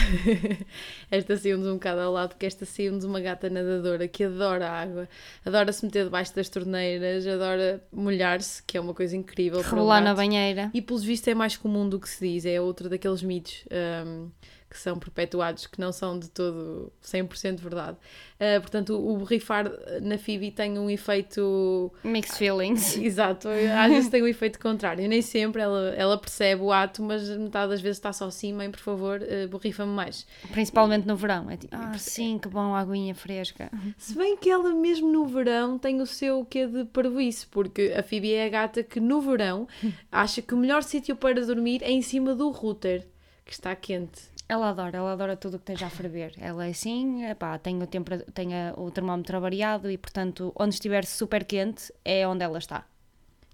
esta 1.09 1.37
saiu-nos 1.37 1.69
um 1.69 1.75
bocado 1.75 2.01
ao 2.01 2.13
lado, 2.13 2.31
porque 2.31 2.47
esta 2.47 2.67
saiu-nos 2.67 3.05
uma 3.05 3.21
gata 3.21 3.49
nadadora 3.49 4.09
que 4.09 4.25
adora 4.25 4.69
a 4.69 4.83
água, 4.83 5.09
adora 5.47 5.73
se 5.73 5.85
meter 5.85 6.05
debaixo 6.05 6.35
das 6.35 6.49
torneiras, 6.49 7.25
adora 7.29 7.81
molhar-se, 7.93 8.61
que 8.65 8.77
é 8.77 8.81
uma 8.81 8.93
coisa 8.93 9.17
incrível. 9.17 9.63
para 9.63 9.77
um 9.77 9.81
Rolar 9.81 10.01
na 10.01 10.13
banheira. 10.13 10.69
E 10.75 10.83
pelos 10.83 11.05
vistos 11.05 11.29
é 11.29 11.35
mais 11.35 11.57
comum 11.57 11.89
do 11.89 12.01
que 12.01 12.09
se 12.09 12.27
diz, 12.27 12.45
é 12.45 12.61
outro 12.61 12.89
daqueles 12.89 13.23
mitos 13.23 13.65
hum, 14.05 14.29
que 14.71 14.79
são 14.79 14.97
perpetuados, 14.97 15.67
que 15.67 15.81
não 15.81 15.91
são 15.91 16.17
de 16.17 16.31
todo 16.31 16.93
100% 17.03 17.59
verdade. 17.59 17.97
Uh, 18.37 18.61
portanto, 18.61 18.95
o 18.95 19.17
borrifar 19.17 19.69
na 20.01 20.17
Phoebe 20.17 20.53
tem 20.53 20.79
um 20.79 20.89
efeito. 20.89 21.93
Mixed 22.05 22.39
feelings. 22.39 22.97
Exato, 23.03 23.49
às 23.49 23.91
vezes 23.91 24.09
tem 24.09 24.23
um 24.23 24.29
efeito 24.29 24.61
contrário. 24.61 25.07
Nem 25.09 25.21
sempre 25.21 25.61
ela, 25.61 25.93
ela 25.97 26.17
percebe 26.17 26.63
o 26.63 26.71
ato, 26.71 27.03
mas 27.03 27.29
metade 27.29 27.71
das 27.71 27.81
vezes 27.81 27.99
está 27.99 28.13
só 28.13 28.27
assim, 28.27 28.53
mãe, 28.53 28.71
por 28.71 28.79
favor, 28.79 29.21
uh, 29.21 29.49
borrifa-me 29.49 29.91
mais. 29.93 30.25
Principalmente 30.53 31.05
no 31.05 31.17
verão. 31.17 31.51
É 31.51 31.57
tipo, 31.57 31.75
ah, 31.75 31.99
sim, 31.99 32.39
que 32.39 32.49
bom, 32.49 32.73
aguinha 32.73 33.15
fresca. 33.15 33.71
Se 33.99 34.15
bem 34.15 34.37
que 34.37 34.49
ela, 34.49 34.73
mesmo 34.73 35.11
no 35.11 35.27
verão, 35.27 35.79
tem 35.79 36.01
o 36.01 36.07
seu 36.07 36.45
quê 36.45 36.69
de 36.69 36.85
parvoíce, 36.85 37.45
porque 37.49 37.93
a 37.97 38.05
Phoebe 38.05 38.33
é 38.33 38.47
a 38.47 38.49
gata 38.49 38.85
que 38.85 39.01
no 39.01 39.21
verão 39.21 39.67
acha 40.13 40.41
que 40.41 40.55
o 40.55 40.57
melhor 40.57 40.85
sítio 40.85 41.17
para 41.17 41.45
dormir 41.45 41.83
é 41.83 41.91
em 41.91 42.03
cima 42.03 42.37
do 42.37 42.49
router, 42.51 43.07
que 43.45 43.53
está 43.53 43.75
quente. 43.75 44.31
Ela 44.51 44.71
adora, 44.71 44.99
ela 44.99 45.13
adora 45.13 45.37
tudo 45.37 45.55
o 45.55 45.59
que 45.61 45.71
esteja 45.71 45.87
a 45.87 45.91
ferver. 45.91 46.33
Ela 46.37 46.67
é 46.67 46.71
assim, 46.71 47.25
epá, 47.25 47.57
tem, 47.57 47.81
o, 47.81 47.87
tempo, 47.87 48.11
tem 48.35 48.49
o 48.77 48.91
termómetro 48.91 49.41
variado 49.41 49.89
e, 49.89 49.97
portanto, 49.97 50.53
onde 50.59 50.75
estiver 50.75 51.05
super 51.05 51.45
quente 51.45 51.95
é 52.05 52.27
onde 52.27 52.43
ela 52.43 52.59
está. 52.59 52.85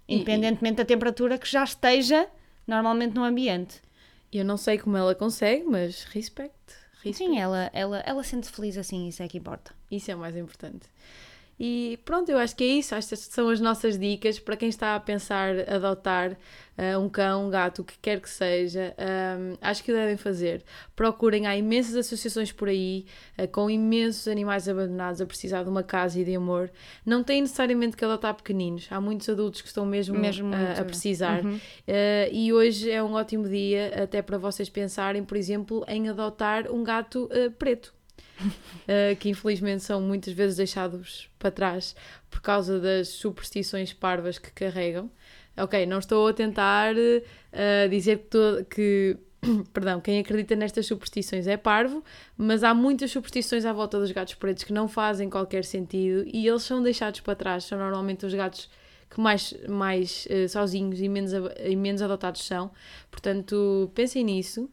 Independentemente 0.09 0.73
e, 0.73 0.77
da 0.77 0.85
temperatura 0.85 1.37
que 1.37 1.47
já 1.47 1.63
esteja 1.63 2.27
normalmente 2.65 3.13
no 3.13 3.23
ambiente. 3.23 3.79
Eu 4.33 4.43
não 4.43 4.57
sei 4.57 4.79
como 4.79 4.97
ela 4.97 5.13
consegue, 5.13 5.65
mas 5.65 6.03
respeito. 6.05 6.73
Sim, 7.13 7.37
ela, 7.37 7.69
ela, 7.73 7.99
ela 7.99 8.23
sente 8.23 8.49
feliz 8.49 8.75
assim, 8.75 9.07
isso 9.07 9.21
é 9.21 9.27
que 9.27 9.37
importa. 9.37 9.75
Isso 9.91 10.09
é 10.09 10.15
o 10.15 10.17
mais 10.17 10.35
importante. 10.35 10.89
E 11.59 11.99
pronto, 12.05 12.29
eu 12.29 12.37
acho 12.37 12.55
que 12.55 12.63
é 12.63 12.67
isso. 12.67 12.93
Estas 12.93 13.19
são 13.19 13.49
as 13.49 13.59
nossas 13.59 13.97
dicas 13.97 14.39
para 14.39 14.55
quem 14.55 14.69
está 14.69 14.95
a 14.95 14.99
pensar 14.99 15.67
adotar 15.67 16.33
uh, 16.77 16.99
um 16.99 17.09
cão, 17.09 17.47
um 17.47 17.49
gato, 17.49 17.81
o 17.81 17.85
que 17.85 17.97
quer 17.99 18.21
que 18.21 18.29
seja. 18.29 18.95
Um, 18.99 19.57
acho 19.59 19.83
que 19.83 19.91
o 19.91 19.95
devem 19.95 20.17
fazer. 20.17 20.63
Procurem, 20.95 21.47
há 21.47 21.57
imensas 21.57 21.95
associações 21.95 22.51
por 22.51 22.69
aí 22.69 23.07
uh, 23.39 23.47
com 23.47 23.69
imensos 23.69 24.27
animais 24.27 24.69
abandonados 24.69 25.19
a 25.19 25.25
precisar 25.25 25.63
de 25.63 25.69
uma 25.69 25.81
casa 25.81 26.19
e 26.19 26.23
de 26.23 26.35
amor. 26.35 26.69
Não 27.03 27.23
têm 27.23 27.41
necessariamente 27.41 27.97
que 27.97 28.05
adotar 28.05 28.35
pequeninos. 28.35 28.87
Há 28.91 29.01
muitos 29.01 29.27
adultos 29.27 29.61
que 29.61 29.67
estão 29.67 29.85
mesmo, 29.85 30.17
mesmo 30.17 30.53
uh, 30.53 30.81
a 30.81 30.85
precisar. 30.85 31.43
Uhum. 31.43 31.59
e 32.31 32.53
hoje 32.53 32.91
é 32.91 33.01
um 33.01 33.13
ótimo 33.13 33.47
dia 33.49 34.03
até 34.03 34.21
para 34.21 34.37
vocês 34.37 34.69
pensarem, 34.69 35.23
por 35.23 35.35
exemplo, 35.37 35.83
em 35.87 36.09
adotar 36.09 36.71
um 36.71 36.83
gato 36.83 37.29
preto 37.57 37.96
uh, 38.41 39.15
que 39.19 39.29
infelizmente 39.29 39.83
são 39.83 40.01
muitas 40.01 40.33
vezes 40.33 40.57
deixados 40.57 41.29
para 41.37 41.51
trás 41.51 41.95
por 42.29 42.41
causa 42.41 42.79
das 42.79 43.09
superstições 43.09 43.93
parvas 43.93 44.37
que 44.37 44.51
carregam. 44.51 45.09
Ok, 45.57 45.85
não 45.85 45.99
estou 45.99 46.27
a 46.27 46.33
tentar 46.33 46.95
uh, 46.95 47.89
dizer 47.89 48.27
que, 48.29 48.65
que 48.69 49.17
perdão, 49.73 49.99
quem 49.99 50.19
acredita 50.19 50.55
nestas 50.55 50.85
superstições 50.85 51.47
é 51.47 51.57
parvo, 51.57 52.03
mas 52.37 52.63
há 52.63 52.73
muitas 52.73 53.11
superstições 53.11 53.65
à 53.65 53.73
volta 53.73 53.99
dos 53.99 54.11
gatos 54.11 54.35
pretos 54.35 54.63
que 54.63 54.73
não 54.73 54.87
fazem 54.87 55.29
qualquer 55.29 55.63
sentido 55.63 56.23
e 56.31 56.47
eles 56.47 56.63
são 56.63 56.81
deixados 56.81 57.19
para 57.21 57.35
trás. 57.35 57.63
São 57.63 57.77
normalmente 57.77 58.25
os 58.25 58.33
gatos 58.33 58.69
que 59.09 59.19
mais, 59.19 59.53
mais 59.67 60.27
uh, 60.29 60.49
sozinhos 60.49 60.99
e 60.99 61.07
menos, 61.07 61.31
e 61.59 61.75
menos 61.75 62.01
adotados 62.01 62.45
são. 62.45 62.71
Portanto, 63.09 63.91
pensem 63.95 64.23
nisso 64.23 64.69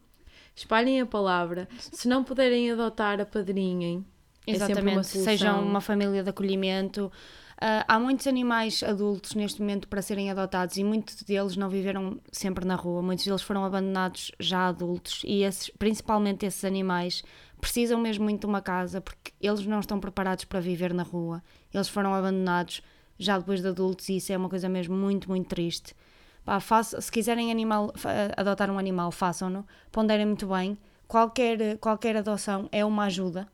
espalhem 0.54 1.00
a 1.00 1.06
palavra. 1.06 1.68
Se 1.78 2.08
não 2.08 2.22
puderem 2.22 2.70
adotar, 2.70 3.20
apadrinhem. 3.20 4.04
É 4.46 4.52
Exatamente, 4.52 4.98
é 4.98 5.02
sejam 5.02 5.62
uma 5.62 5.80
família 5.80 6.22
de 6.22 6.30
acolhimento. 6.30 7.10
Uh, 7.54 7.86
há 7.86 7.98
muitos 7.98 8.26
animais 8.26 8.82
adultos 8.82 9.34
neste 9.34 9.60
momento 9.60 9.88
para 9.88 10.02
serem 10.02 10.30
adotados 10.30 10.76
e 10.76 10.84
muitos 10.84 11.22
deles 11.22 11.56
não 11.56 11.70
viveram 11.70 12.20
sempre 12.32 12.64
na 12.64 12.74
rua, 12.74 13.00
muitos 13.00 13.24
deles 13.24 13.42
foram 13.42 13.64
abandonados 13.64 14.32
já 14.40 14.66
adultos 14.68 15.22
e 15.24 15.44
esses, 15.44 15.70
principalmente 15.70 16.44
esses 16.44 16.64
animais 16.64 17.22
precisam 17.60 17.98
mesmo 18.00 18.24
muito 18.24 18.40
de 18.40 18.46
uma 18.46 18.60
casa 18.60 19.00
porque 19.00 19.32
eles 19.40 19.64
não 19.64 19.78
estão 19.78 20.00
preparados 20.00 20.44
para 20.44 20.58
viver 20.58 20.92
na 20.92 21.04
rua, 21.04 21.42
eles 21.72 21.88
foram 21.88 22.12
abandonados 22.12 22.82
já 23.18 23.38
depois 23.38 23.62
de 23.62 23.68
adultos 23.68 24.08
e 24.08 24.16
isso 24.16 24.32
é 24.32 24.36
uma 24.36 24.48
coisa 24.48 24.68
mesmo 24.68 24.96
muito, 24.96 25.30
muito 25.30 25.48
triste. 25.48 25.94
Pá, 26.44 26.60
faça, 26.60 27.00
se 27.00 27.10
quiserem 27.10 27.50
animal, 27.50 27.92
adotar 28.36 28.70
um 28.70 28.78
animal, 28.78 29.10
façam-no, 29.10 29.66
ponderem 29.90 30.26
muito 30.26 30.46
bem. 30.46 30.76
Qualquer, 31.08 31.78
qualquer 31.78 32.16
adoção 32.16 32.68
é 32.72 32.84
uma 32.84 33.04
ajuda 33.04 33.48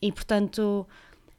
e, 0.00 0.10
portanto, 0.10 0.86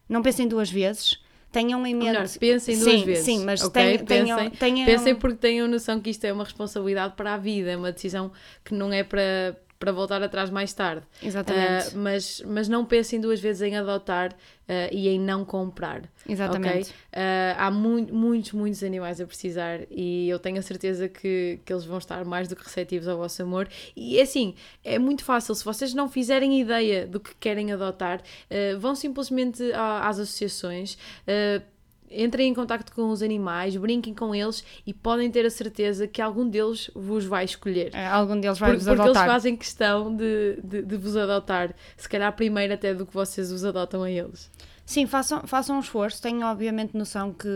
não 0.07 0.21
pensem 0.21 0.47
duas 0.47 0.71
vezes. 0.71 1.21
Tenham 1.51 1.85
em 1.85 1.93
mente. 1.93 2.07
Melhor, 2.07 2.27
pensem 2.39 2.79
duas 2.79 2.91
sim, 2.91 3.05
vezes. 3.05 3.25
Sim, 3.25 3.45
mas 3.45 3.61
okay? 3.61 3.99
tenham, 3.99 4.37
pensem, 4.37 4.49
tenham... 4.51 4.85
pensem 4.85 5.15
porque 5.15 5.37
tenham 5.37 5.67
noção 5.67 5.99
que 5.99 6.09
isto 6.09 6.25
é 6.25 6.33
uma 6.33 6.43
responsabilidade 6.43 7.13
para 7.15 7.35
a 7.35 7.37
vida, 7.37 7.69
é 7.71 7.77
uma 7.77 7.91
decisão 7.91 8.31
que 8.63 8.73
não 8.73 8.91
é 8.91 9.03
para, 9.03 9.55
para 9.83 9.91
voltar 9.91 10.23
atrás 10.23 10.49
mais 10.49 10.71
tarde. 10.71 11.05
Exatamente. 11.21 11.89
Uh, 11.89 11.97
mas, 11.97 12.41
mas 12.47 12.69
não 12.69 12.85
pensem 12.85 13.19
duas 13.19 13.41
vezes 13.41 13.63
em 13.63 13.75
adotar 13.75 14.31
uh, 14.31 14.93
e 14.93 15.09
em 15.09 15.19
não 15.19 15.43
comprar. 15.43 16.03
Exatamente. 16.27 16.89
Okay? 16.89 17.21
Uh, 17.21 17.55
há 17.57 17.69
mu 17.69 18.01
muitos, 18.09 18.53
muitos 18.53 18.81
animais 18.81 19.19
a 19.19 19.27
precisar 19.27 19.81
e 19.91 20.29
eu 20.29 20.39
tenho 20.39 20.57
a 20.57 20.61
certeza 20.61 21.09
que, 21.09 21.59
que 21.65 21.73
eles 21.73 21.83
vão 21.83 21.97
estar 21.97 22.23
mais 22.23 22.47
do 22.47 22.55
que 22.55 22.63
receptivos 22.63 23.09
ao 23.09 23.17
vosso 23.17 23.43
amor. 23.43 23.67
E 23.93 24.21
assim, 24.21 24.55
é 24.85 24.97
muito 24.97 25.25
fácil. 25.25 25.53
Se 25.53 25.65
vocês 25.65 25.93
não 25.93 26.07
fizerem 26.07 26.61
ideia 26.61 27.05
do 27.05 27.19
que 27.19 27.35
querem 27.35 27.73
adotar, 27.73 28.21
vão 28.79 28.95
simplesmente 28.95 29.63
às 29.73 30.17
associações 30.17 30.97
entrem 32.15 32.49
em 32.49 32.53
contato 32.53 32.93
com 32.93 33.09
os 33.09 33.21
animais, 33.21 33.75
brinquem 33.75 34.13
com 34.13 34.33
eles 34.33 34.63
e 34.85 34.93
podem 34.93 35.29
ter 35.31 35.45
a 35.45 35.49
certeza 35.49 36.07
que 36.07 36.21
algum 36.21 36.47
deles 36.47 36.89
vos 36.93 37.25
vai 37.25 37.45
escolher. 37.45 37.93
É, 37.93 38.07
algum 38.07 38.39
deles 38.39 38.59
vai 38.59 38.71
Por, 38.71 38.77
vos 38.77 38.85
porque 38.85 39.01
adotar. 39.01 39.13
Porque 39.13 39.19
eles 39.19 39.33
fazem 39.33 39.55
questão 39.57 40.15
de, 40.15 40.59
de, 40.63 40.81
de, 40.83 40.97
vos 40.97 41.17
adotar, 41.17 41.73
se 41.97 42.07
calhar 42.07 42.31
primeiro 42.33 42.73
até 42.73 42.93
do 42.93 43.05
que 43.05 43.13
vocês 43.13 43.51
os 43.51 43.65
adotam 43.65 44.03
a 44.03 44.11
eles. 44.11 44.49
Sim, 44.85 45.07
façam, 45.07 45.47
façam 45.47 45.77
um 45.77 45.79
esforço. 45.79 46.21
Tenho 46.21 46.45
obviamente 46.45 46.95
noção 46.95 47.33
que 47.33 47.47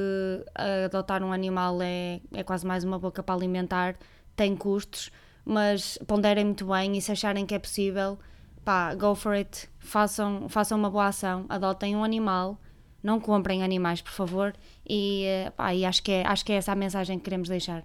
adotar 0.86 1.24
um 1.24 1.32
animal 1.32 1.82
é, 1.82 2.22
é 2.34 2.43
quase 2.43 2.65
mais 2.65 2.84
uma 2.84 2.98
boca 2.98 3.22
para 3.22 3.36
alimentar, 3.36 3.96
tem 4.36 4.56
custos, 4.56 5.12
mas 5.43 5.98
ponderem 6.08 6.46
muito 6.46 6.65
bem 6.65 6.98
e 6.98 7.02
se 7.02 7.12
acharem 7.12 7.46
que 7.46 7.54
é 7.54 7.60
possível, 7.60 8.17
pá, 8.63 8.96
go 8.96 9.13
for 9.13 9.34
it, 9.34 9.70
façam, 9.80 10.48
façam 10.48 10.78
uma 10.78 10.89
boa 10.89 11.08
ação, 11.08 11.46
adotem 11.50 11.96
um 11.96 12.04
animal 12.04 12.58
não 13.04 13.20
comprem 13.20 13.64
animais, 13.64 14.02
por 14.02 14.12
favor, 14.12 14.54
e, 14.88 15.24
eh, 15.26 15.50
pá, 15.52 15.74
e 15.74 15.86
acho, 15.86 16.02
que 16.04 16.12
é, 16.12 16.28
acho 16.28 16.46
que 16.46 16.52
é 16.52 16.56
essa 16.56 16.72
a 16.72 16.76
mensagem 16.76 17.18
que 17.18 17.26
queremos 17.26 17.50
deixar. 17.50 17.84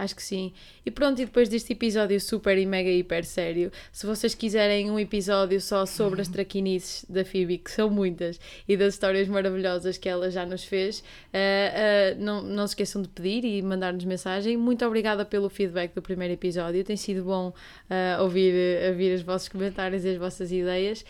Acho 0.00 0.16
que 0.16 0.22
sim. 0.22 0.52
E 0.84 0.90
pronto, 0.90 1.20
e 1.20 1.26
depois 1.26 1.48
deste 1.48 1.74
episódio 1.74 2.18
super 2.18 2.56
e 2.56 2.64
mega 2.64 2.88
hiper 2.90 3.22
sério, 3.22 3.70
se 3.92 4.06
vocês 4.06 4.34
quiserem 4.34 4.90
um 4.90 4.98
episódio 4.98 5.60
só 5.60 5.84
sobre 5.84 6.22
as 6.22 6.28
traquinices 6.28 7.04
da 7.06 7.22
Phoebe, 7.22 7.58
que 7.58 7.70
são 7.70 7.90
muitas, 7.90 8.40
e 8.66 8.78
das 8.78 8.94
histórias 8.94 9.28
maravilhosas 9.28 9.98
que 9.98 10.08
ela 10.08 10.30
já 10.30 10.46
nos 10.46 10.64
fez, 10.64 11.00
uh, 11.00 11.02
uh, 11.02 12.24
não, 12.24 12.42
não 12.42 12.66
se 12.66 12.72
esqueçam 12.72 13.02
de 13.02 13.08
pedir 13.08 13.44
e 13.44 13.60
mandar-nos 13.60 14.04
mensagem. 14.06 14.56
Muito 14.56 14.86
obrigada 14.86 15.24
pelo 15.24 15.50
feedback 15.50 15.94
do 15.94 16.00
primeiro 16.00 16.32
episódio, 16.32 16.82
tem 16.82 16.96
sido 16.96 17.22
bom 17.24 17.48
uh, 17.48 18.22
ouvir, 18.22 18.54
ouvir 18.88 19.14
os 19.14 19.20
vossos 19.20 19.48
comentários 19.48 20.04
e 20.06 20.08
as 20.08 20.16
vossas 20.16 20.50
ideias. 20.50 21.04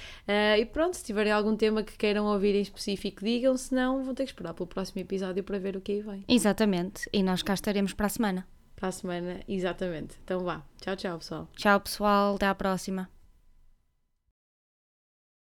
e 0.59 0.65
pronto, 0.67 0.97
se 0.97 1.05
tiverem 1.05 1.33
algum 1.33 1.55
tema 1.55 1.85
que 1.85 1.97
queiram 1.97 2.27
ouvir 2.27 2.57
em 2.57 2.63
específico, 2.63 3.25
digam, 3.25 3.57
senão 3.57 4.03
vão 4.03 4.15
ter 4.15 4.25
que 4.25 4.31
esperar 4.31 4.53
pelo 4.53 4.67
próximo 4.67 5.01
episódio 5.01 5.45
para 5.45 5.59
ver 5.59 5.77
o 5.77 5.81
que 5.81 5.93
aí 5.93 6.01
vem. 6.01 6.25
Exatamente, 6.29 7.09
e 7.13 7.23
nós 7.23 7.41
cá 7.41 7.55
estaremos 7.55 7.93
para 7.93 8.07
a 8.07 8.11
semana 8.11 8.60
para 8.81 8.89
a 8.89 8.93
semana, 8.93 9.41
exatamente. 9.47 10.17
Então 10.25 10.43
vá. 10.43 10.63
Tchau, 10.81 10.97
tchau, 10.97 11.19
pessoal. 11.19 11.49
Tchau, 11.55 11.81
pessoal. 11.81 12.35
Até 12.37 12.47
à 12.47 12.55
próxima. 12.55 13.20